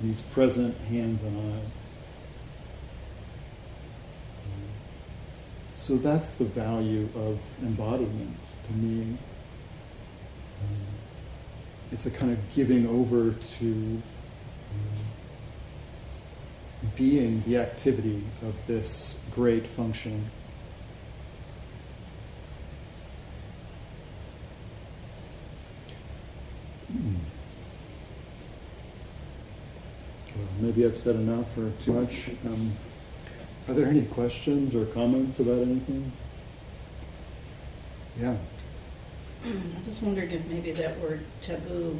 these 0.00 0.20
present 0.20 0.76
hands 0.82 1.22
and 1.22 1.54
eyes. 1.54 1.88
So 5.74 5.96
that's 5.96 6.32
the 6.32 6.44
value 6.44 7.08
of 7.14 7.38
embodiment 7.62 8.36
to 8.66 8.72
me. 8.72 9.16
it's 11.90 12.04
a 12.04 12.10
kind 12.10 12.30
of 12.30 12.38
giving 12.54 12.86
over 12.86 13.32
to 13.58 14.02
being 16.96 17.42
the 17.46 17.56
activity 17.56 18.22
of 18.42 18.54
this 18.66 19.18
great 19.34 19.66
function. 19.66 20.30
Mm. 26.92 27.27
Maybe 30.60 30.84
I've 30.84 30.96
said 30.96 31.16
enough 31.16 31.56
or 31.56 31.70
too 31.80 31.92
much. 31.92 32.30
Um, 32.46 32.72
are 33.68 33.74
there 33.74 33.86
any 33.88 34.02
questions 34.02 34.74
or 34.74 34.86
comments 34.86 35.40
about 35.40 35.62
anything? 35.62 36.12
Yeah. 38.18 38.36
I 39.44 39.50
just 39.84 40.02
wondered 40.02 40.32
if 40.32 40.44
maybe 40.46 40.72
that 40.72 40.98
word 41.00 41.20
taboo 41.42 41.98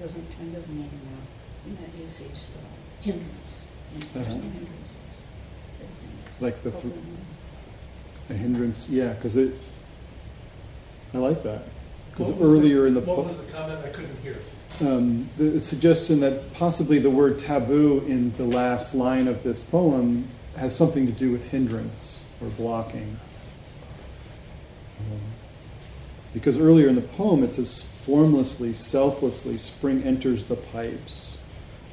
doesn't 0.00 0.26
kind 0.38 0.56
of 0.56 0.68
mean, 0.70 0.90
uh, 1.14 1.68
in 1.68 1.76
that 1.76 2.02
usage, 2.04 2.26
uh, 2.56 3.02
hindrance. 3.02 3.66
Uh-huh. 4.14 4.22
hindrances. 4.24 4.96
Like 6.40 6.62
the 6.62 6.70
th- 6.70 6.94
A 8.30 8.34
hindrance, 8.34 8.88
yeah, 8.88 9.12
because 9.12 9.36
it. 9.36 9.54
I 11.12 11.18
like 11.18 11.42
that. 11.42 11.64
Because 12.10 12.28
What 12.30 12.40
was 12.40 12.50
earlier 12.52 12.86
in 12.86 12.94
the 12.94 13.00
What 13.00 13.16
po- 13.16 13.22
was 13.24 13.36
the 13.36 13.44
comment? 13.52 13.84
I 13.84 13.88
couldn't 13.90 14.16
hear. 14.22 14.36
Um, 14.80 15.28
the 15.36 15.60
suggestion 15.60 16.20
that 16.20 16.52
possibly 16.54 16.98
the 16.98 17.10
word 17.10 17.38
taboo 17.38 18.04
in 18.06 18.34
the 18.36 18.44
last 18.44 18.94
line 18.94 19.28
of 19.28 19.42
this 19.42 19.60
poem 19.62 20.28
has 20.56 20.74
something 20.74 21.06
to 21.06 21.12
do 21.12 21.30
with 21.30 21.48
hindrance 21.50 22.18
or 22.40 22.48
blocking. 22.48 23.18
Because 26.32 26.58
earlier 26.58 26.88
in 26.88 26.94
the 26.94 27.02
poem 27.02 27.42
it 27.42 27.54
says, 27.54 27.82
formlessly, 27.82 28.72
selflessly, 28.72 29.58
spring 29.58 30.02
enters 30.04 30.46
the 30.46 30.56
pipes. 30.56 31.38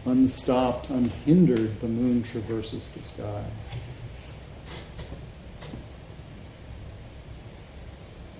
Unstopped, 0.06 0.90
unhindered, 0.90 1.80
the 1.82 1.88
moon 1.88 2.24
traverses 2.24 2.92
the 2.92 3.02
sky. 3.02 3.44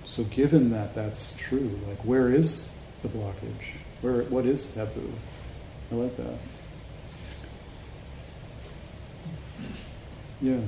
So, 0.04 0.24
given 0.24 0.70
that 0.70 0.94
that's 0.94 1.34
true, 1.36 1.78
like 1.86 1.98
where 1.98 2.32
is 2.32 2.72
the 3.02 3.08
blockage? 3.08 3.77
Where, 4.00 4.22
what 4.24 4.46
is 4.46 4.66
taboo? 4.68 5.12
I 5.90 5.94
like 5.96 6.16
that. 6.16 6.38
Yeah. 10.40 10.54
not 10.54 10.66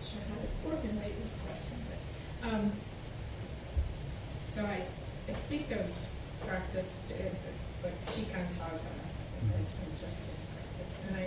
sure 0.00 0.20
how 0.28 0.36
to 0.40 0.48
formulate 0.62 1.20
this 1.24 1.34
question, 1.44 1.76
but, 1.90 2.48
um, 2.48 2.72
so 4.44 4.62
I, 4.64 4.82
I 5.28 5.32
think 5.48 5.72
of 5.72 5.90
practice, 6.46 6.98
like 7.82 8.06
shikantaza, 8.06 8.94
or 9.42 9.98
just 9.98 10.22
practice, 10.54 11.00
and 11.08 11.16
I, 11.16 11.22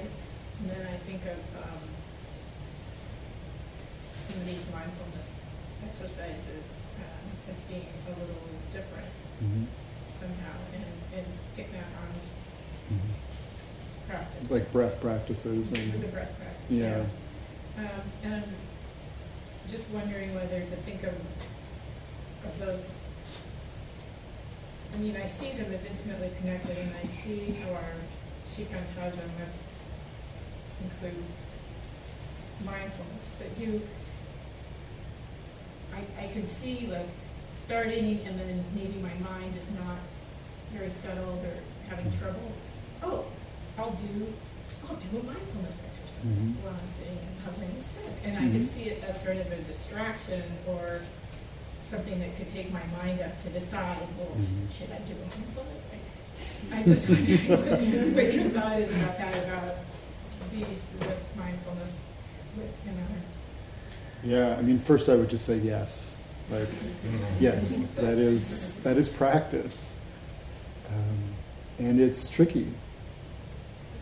and 0.61 0.69
then 0.69 0.87
I 0.87 0.97
think 1.05 1.21
of, 1.25 1.63
um, 1.63 1.83
some 4.15 4.39
of 4.41 4.47
these 4.47 4.65
mindfulness 4.71 5.39
exercises, 5.85 6.79
um, 6.97 7.51
as 7.51 7.59
being 7.67 7.87
a 8.07 8.09
little 8.11 8.47
different 8.71 9.09
Mhm. 9.43 9.65
Somehow, 10.23 10.55
and, 10.73 10.85
and 11.17 11.25
Thich 11.55 11.67
Mhm. 12.91 12.99
practice. 14.07 14.51
Like 14.51 14.71
breath 14.71 14.99
practices 15.01 15.71
and. 15.71 15.93
The 16.01 16.07
breath 16.07 16.33
practice, 16.37 16.69
yeah. 16.69 17.05
yeah. 17.77 17.83
Um, 17.83 18.01
and 18.23 18.33
I'm 18.33 18.53
just 19.69 19.89
wondering 19.89 20.33
whether 20.35 20.59
to 20.59 20.75
think 20.85 21.03
of, 21.03 21.13
of 22.45 22.59
those, 22.59 23.05
I 24.93 24.97
mean, 24.97 25.17
I 25.17 25.25
see 25.25 25.51
them 25.51 25.73
as 25.73 25.85
intimately 25.85 26.31
connected, 26.39 26.77
and 26.77 26.91
I 27.03 27.07
see 27.07 27.51
how 27.63 27.71
our 27.73 27.93
shikantaza 28.47 29.23
must 29.39 29.71
include 30.83 31.23
mindfulness, 32.63 33.25
but 33.39 33.55
do, 33.55 33.81
I, 35.93 36.23
I 36.25 36.27
could 36.27 36.47
see 36.47 36.87
like 36.91 37.07
starting 37.55 38.19
and 38.25 38.39
then 38.39 38.63
maybe 38.75 38.99
my 38.99 39.13
mind 39.29 39.55
is 39.55 39.71
not 39.71 39.97
very 40.73 40.89
settled 40.89 41.39
or 41.43 41.53
having 41.89 42.11
trouble. 42.19 42.51
Oh, 43.03 43.25
I'll 43.77 43.91
do, 43.91 44.27
I'll 44.89 44.95
do 44.95 45.17
a 45.19 45.23
mindfulness 45.23 45.79
exercise 45.85 46.45
Mhm. 46.45 46.55
while 46.63 46.73
I'm 46.73 46.87
sitting 46.87 47.17
in 47.17 47.31
zazen 47.37 47.75
instead. 47.75 48.11
And 48.25 48.37
I 48.37 48.41
could 48.51 48.61
Mhm. 48.61 48.73
see 48.75 48.83
it 48.89 49.03
as 49.03 49.21
sort 49.21 49.37
of 49.37 49.51
a 49.51 49.57
distraction 49.63 50.41
or 50.67 51.01
something 51.89 52.19
that 52.19 52.35
could 52.37 52.49
take 52.49 52.71
my 52.73 52.81
mind 53.01 53.19
up 53.21 53.41
to 53.43 53.49
decide, 53.49 53.97
well, 54.17 54.35
Mhm. 54.35 54.71
should 54.71 54.89
I 54.91 54.99
do 55.07 55.13
a 55.13 55.25
mindfulness? 55.25 55.81
I- 55.91 56.75
I'm 56.75 56.85
just 56.85 57.09
wondering 57.09 57.47
what- 57.49 58.15
what 58.15 58.33
your 58.33 58.49
thought 58.49 58.79
is 58.81 58.89
about 58.95 59.17
that, 59.17 59.43
about 59.43 59.75
these, 60.51 60.79
this 60.99 61.23
mindfulness 61.37 62.09
with, 62.57 62.71
you 62.85 62.91
know. 62.91 64.37
Yeah, 64.37 64.55
I 64.57 64.61
mean, 64.61 64.79
first 64.79 65.09
I 65.09 65.15
would 65.15 65.29
just 65.29 65.45
say 65.45 65.57
yes. 65.57 66.17
Like, 66.49 66.67
yes, 67.39 67.91
that 67.91 68.17
is 68.17 68.75
that 68.83 68.97
is 68.97 69.07
practice, 69.09 69.92
um, 70.93 71.85
and 71.85 71.99
it's 71.99 72.29
tricky 72.29 72.67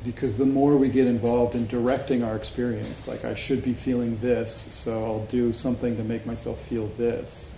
because 0.03 0.37
the 0.37 0.45
more 0.45 0.77
we 0.77 0.89
get 0.89 1.07
involved 1.07 1.55
in 1.55 1.67
directing 1.67 2.23
our 2.23 2.35
experience, 2.35 3.07
like 3.07 3.23
I 3.23 3.35
should 3.35 3.63
be 3.63 3.73
feeling 3.73 4.17
this, 4.19 4.53
so 4.53 5.03
I'll 5.05 5.25
do 5.25 5.53
something 5.53 5.95
to 5.97 6.03
make 6.03 6.25
myself 6.25 6.61
feel 6.63 6.87
this. 6.97 7.51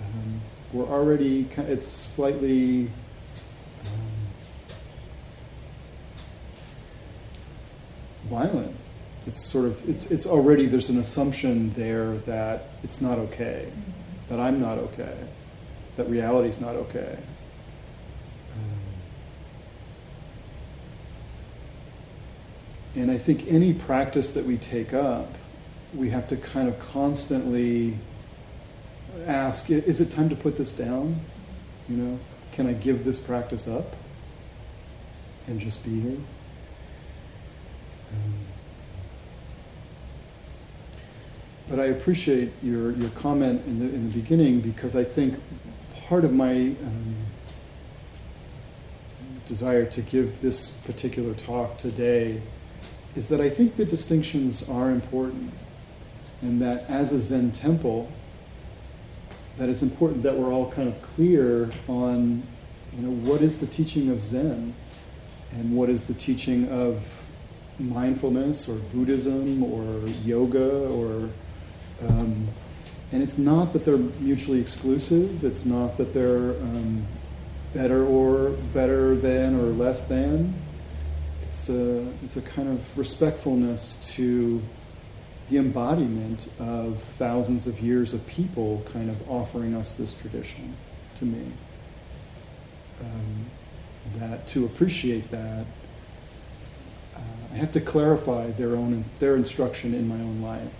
Um, 0.00 0.40
we're 0.72 0.86
already, 0.86 1.48
it's 1.56 1.86
slightly. 1.86 2.90
Um, 3.84 4.20
violent 8.30 8.76
it's 9.26 9.44
sort 9.44 9.66
of 9.66 9.88
it's 9.88 10.10
it's 10.10 10.26
already 10.26 10.66
there's 10.66 10.88
an 10.88 10.98
assumption 10.98 11.72
there 11.74 12.16
that 12.18 12.68
it's 12.82 13.00
not 13.00 13.18
okay 13.18 13.70
that 14.28 14.40
i'm 14.40 14.60
not 14.60 14.78
okay 14.78 15.16
that 15.96 16.08
reality's 16.08 16.60
not 16.60 16.74
okay 16.74 17.18
and 22.94 23.10
i 23.10 23.18
think 23.18 23.46
any 23.48 23.72
practice 23.72 24.32
that 24.32 24.44
we 24.44 24.56
take 24.56 24.92
up 24.92 25.34
we 25.94 26.10
have 26.10 26.28
to 26.28 26.36
kind 26.36 26.68
of 26.68 26.78
constantly 26.78 27.98
ask 29.26 29.70
is 29.70 30.00
it 30.00 30.10
time 30.10 30.28
to 30.28 30.36
put 30.36 30.56
this 30.56 30.72
down? 30.72 31.20
You 31.88 31.96
know 31.96 32.20
can 32.52 32.66
i 32.66 32.72
give 32.72 33.04
this 33.04 33.18
practice 33.18 33.68
up 33.68 33.96
and 35.46 35.60
just 35.60 35.84
be 35.84 36.00
here? 36.00 36.18
Um, 38.12 38.34
but 41.68 41.78
I 41.78 41.86
appreciate 41.86 42.52
your, 42.62 42.90
your 42.92 43.10
comment 43.10 43.64
in 43.66 43.78
the, 43.78 43.86
in 43.86 44.08
the 44.08 44.14
beginning 44.14 44.60
because 44.60 44.96
I 44.96 45.04
think 45.04 45.40
part 46.08 46.24
of 46.24 46.32
my 46.32 46.52
um, 46.52 47.14
desire 49.46 49.86
to 49.86 50.02
give 50.02 50.40
this 50.40 50.70
particular 50.70 51.34
talk 51.34 51.78
today 51.78 52.42
is 53.16 53.28
that 53.28 53.40
I 53.40 53.50
think 53.50 53.76
the 53.76 53.84
distinctions 53.84 54.68
are 54.68 54.90
important 54.90 55.52
and 56.42 56.60
that 56.62 56.88
as 56.88 57.12
a 57.12 57.20
Zen 57.20 57.52
temple, 57.52 58.10
that 59.58 59.68
it's 59.68 59.82
important 59.82 60.22
that 60.22 60.36
we're 60.36 60.52
all 60.52 60.70
kind 60.70 60.88
of 60.88 61.02
clear 61.14 61.70
on, 61.88 62.42
you 62.94 63.02
know, 63.02 63.30
what 63.30 63.42
is 63.42 63.58
the 63.58 63.66
teaching 63.66 64.10
of 64.10 64.22
Zen 64.22 64.74
and 65.52 65.76
what 65.76 65.90
is 65.90 66.04
the 66.04 66.14
teaching 66.14 66.68
of 66.70 67.02
mindfulness 67.78 68.68
or 68.68 68.76
Buddhism 68.76 69.62
or 69.62 70.08
yoga 70.24 70.86
or 70.88 71.28
um, 72.08 72.48
and 73.12 73.22
it's 73.22 73.38
not 73.38 73.72
that 73.72 73.84
they're 73.84 73.96
mutually 73.96 74.60
exclusive. 74.60 75.44
It's 75.44 75.64
not 75.64 75.98
that 75.98 76.14
they're 76.14 76.50
um, 76.50 77.04
better 77.74 78.04
or 78.04 78.50
better 78.72 79.16
than 79.16 79.58
or 79.58 79.64
less 79.64 80.06
than. 80.06 80.54
It's 81.50 81.68
a 81.68 82.06
it's 82.22 82.36
a 82.36 82.42
kind 82.42 82.68
of 82.68 82.96
respectfulness 82.96 84.08
to 84.14 84.62
the 85.48 85.56
embodiment 85.56 86.48
of 86.60 87.02
thousands 87.18 87.66
of 87.66 87.80
years 87.80 88.12
of 88.12 88.24
people 88.28 88.84
kind 88.92 89.10
of 89.10 89.28
offering 89.28 89.74
us 89.74 89.94
this 89.94 90.14
tradition. 90.14 90.76
To 91.18 91.24
me, 91.24 91.50
um, 93.00 93.46
that 94.20 94.46
to 94.46 94.64
appreciate 94.64 95.28
that, 95.32 95.66
uh, 97.16 97.20
I 97.52 97.56
have 97.56 97.72
to 97.72 97.80
clarify 97.80 98.52
their 98.52 98.76
own 98.76 99.04
their 99.18 99.34
instruction 99.34 99.92
in 99.92 100.06
my 100.06 100.14
own 100.14 100.40
life. 100.40 100.70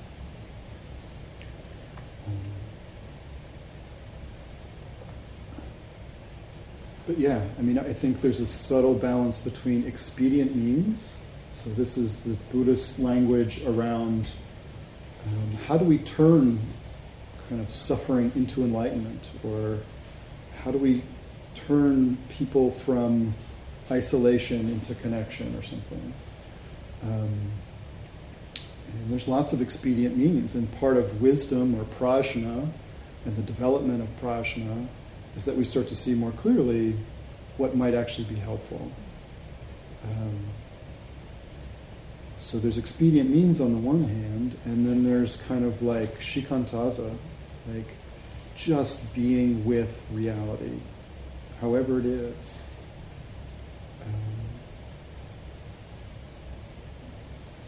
But 7.11 7.19
yeah, 7.19 7.45
I 7.59 7.63
mean, 7.63 7.77
I 7.77 7.93
think 7.93 8.21
there's 8.21 8.39
a 8.39 8.47
subtle 8.47 8.95
balance 8.95 9.37
between 9.37 9.85
expedient 9.85 10.55
means. 10.55 11.13
So 11.53 11.69
this 11.71 11.99
is 11.99 12.21
the 12.21 12.37
Buddhist 12.53 13.01
language 13.01 13.65
around 13.65 14.29
um, 15.27 15.59
how 15.67 15.77
do 15.77 15.85
we 15.85 15.99
turn 15.99 16.61
kind 17.49 17.61
of 17.61 17.75
suffering 17.75 18.31
into 18.37 18.63
enlightenment, 18.63 19.25
or 19.43 19.81
how 20.63 20.71
do 20.71 20.79
we 20.79 21.03
turn 21.57 22.17
people 22.29 22.71
from 22.71 23.35
isolation 23.91 24.69
into 24.69 24.95
connection, 24.95 25.53
or 25.57 25.65
something. 25.65 26.15
Um, 27.03 27.51
and 28.87 29.11
there's 29.11 29.27
lots 29.27 29.53
of 29.53 29.61
expedient 29.61 30.17
means, 30.17 30.55
and 30.55 30.73
part 30.79 30.97
of 30.97 31.21
wisdom 31.21 31.75
or 31.75 31.83
prajna 31.83 32.71
and 33.25 33.37
the 33.37 33.43
development 33.43 34.01
of 34.01 34.09
prajna 34.21 34.87
is 35.37 35.45
that 35.45 35.57
we 35.57 35.65
start 35.65 35.89
to 35.89 35.97
see 35.97 36.15
more 36.15 36.33
clearly 36.33 36.97
what 37.57 37.77
might 37.77 37.95
actually 37.95 38.25
be 38.25 38.37
helpful. 38.37 38.91
Um, 40.05 40.39
so 42.41 42.59
there's 42.59 42.79
expedient 42.79 43.31
means 43.31 43.61
on 43.61 43.73
the 43.73 43.79
one 43.79 44.03
hand, 44.03 44.57
and 44.65 44.87
then 44.87 45.05
there's 45.05 45.37
kind 45.43 45.65
of 45.65 45.83
like 45.83 46.21
shikantaza, 46.21 47.15
like 47.73 47.87
just 48.57 49.15
being 49.15 49.65
with 49.65 50.03
reality, 50.11 50.81
however 51.61 52.01
it 52.01 52.07
is. 52.07 52.63
Um, 54.07 54.15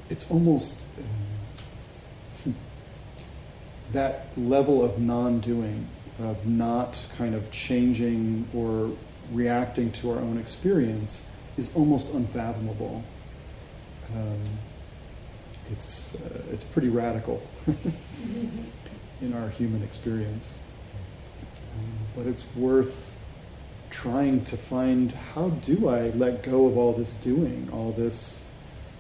it's 0.09 0.31
almost 0.31 0.85
um, 2.47 2.55
that 3.93 4.27
level 4.37 4.83
of 4.83 4.99
non-doing, 4.99 5.87
of 6.19 6.47
not 6.47 6.99
kind 7.17 7.35
of 7.35 7.51
changing 7.51 8.49
or 8.55 8.91
reacting 9.31 9.93
to 9.93 10.11
our 10.11 10.19
own 10.19 10.39
experience, 10.39 11.27
is 11.57 11.71
almost 11.75 12.13
unfathomable. 12.15 13.03
Um, 14.15 14.41
it's 15.71 16.15
uh, 16.15 16.43
it's 16.51 16.65
pretty 16.65 16.89
radical, 16.89 17.43
in 19.21 19.33
our 19.33 19.49
human 19.51 19.83
experience. 19.83 20.59
Um, 21.75 21.93
but 22.17 22.27
it's 22.27 22.45
worth 22.55 23.17
trying 23.91 24.43
to 24.45 24.57
find 24.57 25.13
how 25.13 25.51
do 25.51 25.89
I 25.89 26.09
let 26.11 26.43
go 26.43 26.67
of 26.67 26.77
all 26.77 26.93
this 26.93 27.13
doing, 27.15 27.69
all 27.73 27.93
this, 27.93 28.41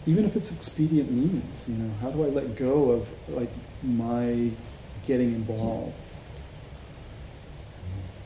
even 0.06 0.24
if 0.24 0.36
it's 0.36 0.52
expedient 0.52 1.10
means, 1.10 1.66
you 1.68 1.74
know, 1.74 1.92
how 2.00 2.10
do 2.10 2.24
I 2.24 2.28
let 2.28 2.56
go 2.56 2.90
of 2.90 3.08
like 3.28 3.50
my 3.82 4.50
getting 5.06 5.34
involved? 5.34 5.94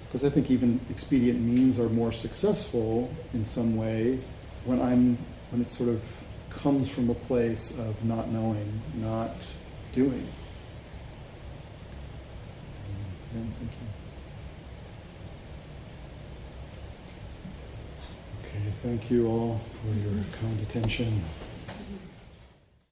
Because 0.06 0.24
I 0.24 0.30
think 0.30 0.50
even 0.50 0.80
expedient 0.90 1.40
means 1.40 1.78
are 1.78 1.88
more 1.88 2.12
successful 2.12 3.14
in 3.34 3.44
some 3.44 3.76
way 3.76 4.18
when 4.64 4.80
I'm 4.80 5.18
when 5.50 5.60
it 5.62 5.70
sort 5.70 5.88
of 5.88 6.02
comes 6.50 6.88
from 6.88 7.10
a 7.10 7.14
place 7.14 7.70
of 7.78 8.04
not 8.04 8.30
knowing, 8.30 8.80
not 8.94 9.36
doing. 9.94 10.26
Mm-hmm. 13.34 13.50
Thank 13.58 13.72
you. 13.72 13.86
Okay, 18.42 18.72
thank 18.82 19.10
you 19.10 19.28
all 19.28 19.60
for 19.80 19.88
your 19.88 20.24
kind 20.40 20.60
attention. 20.60 21.22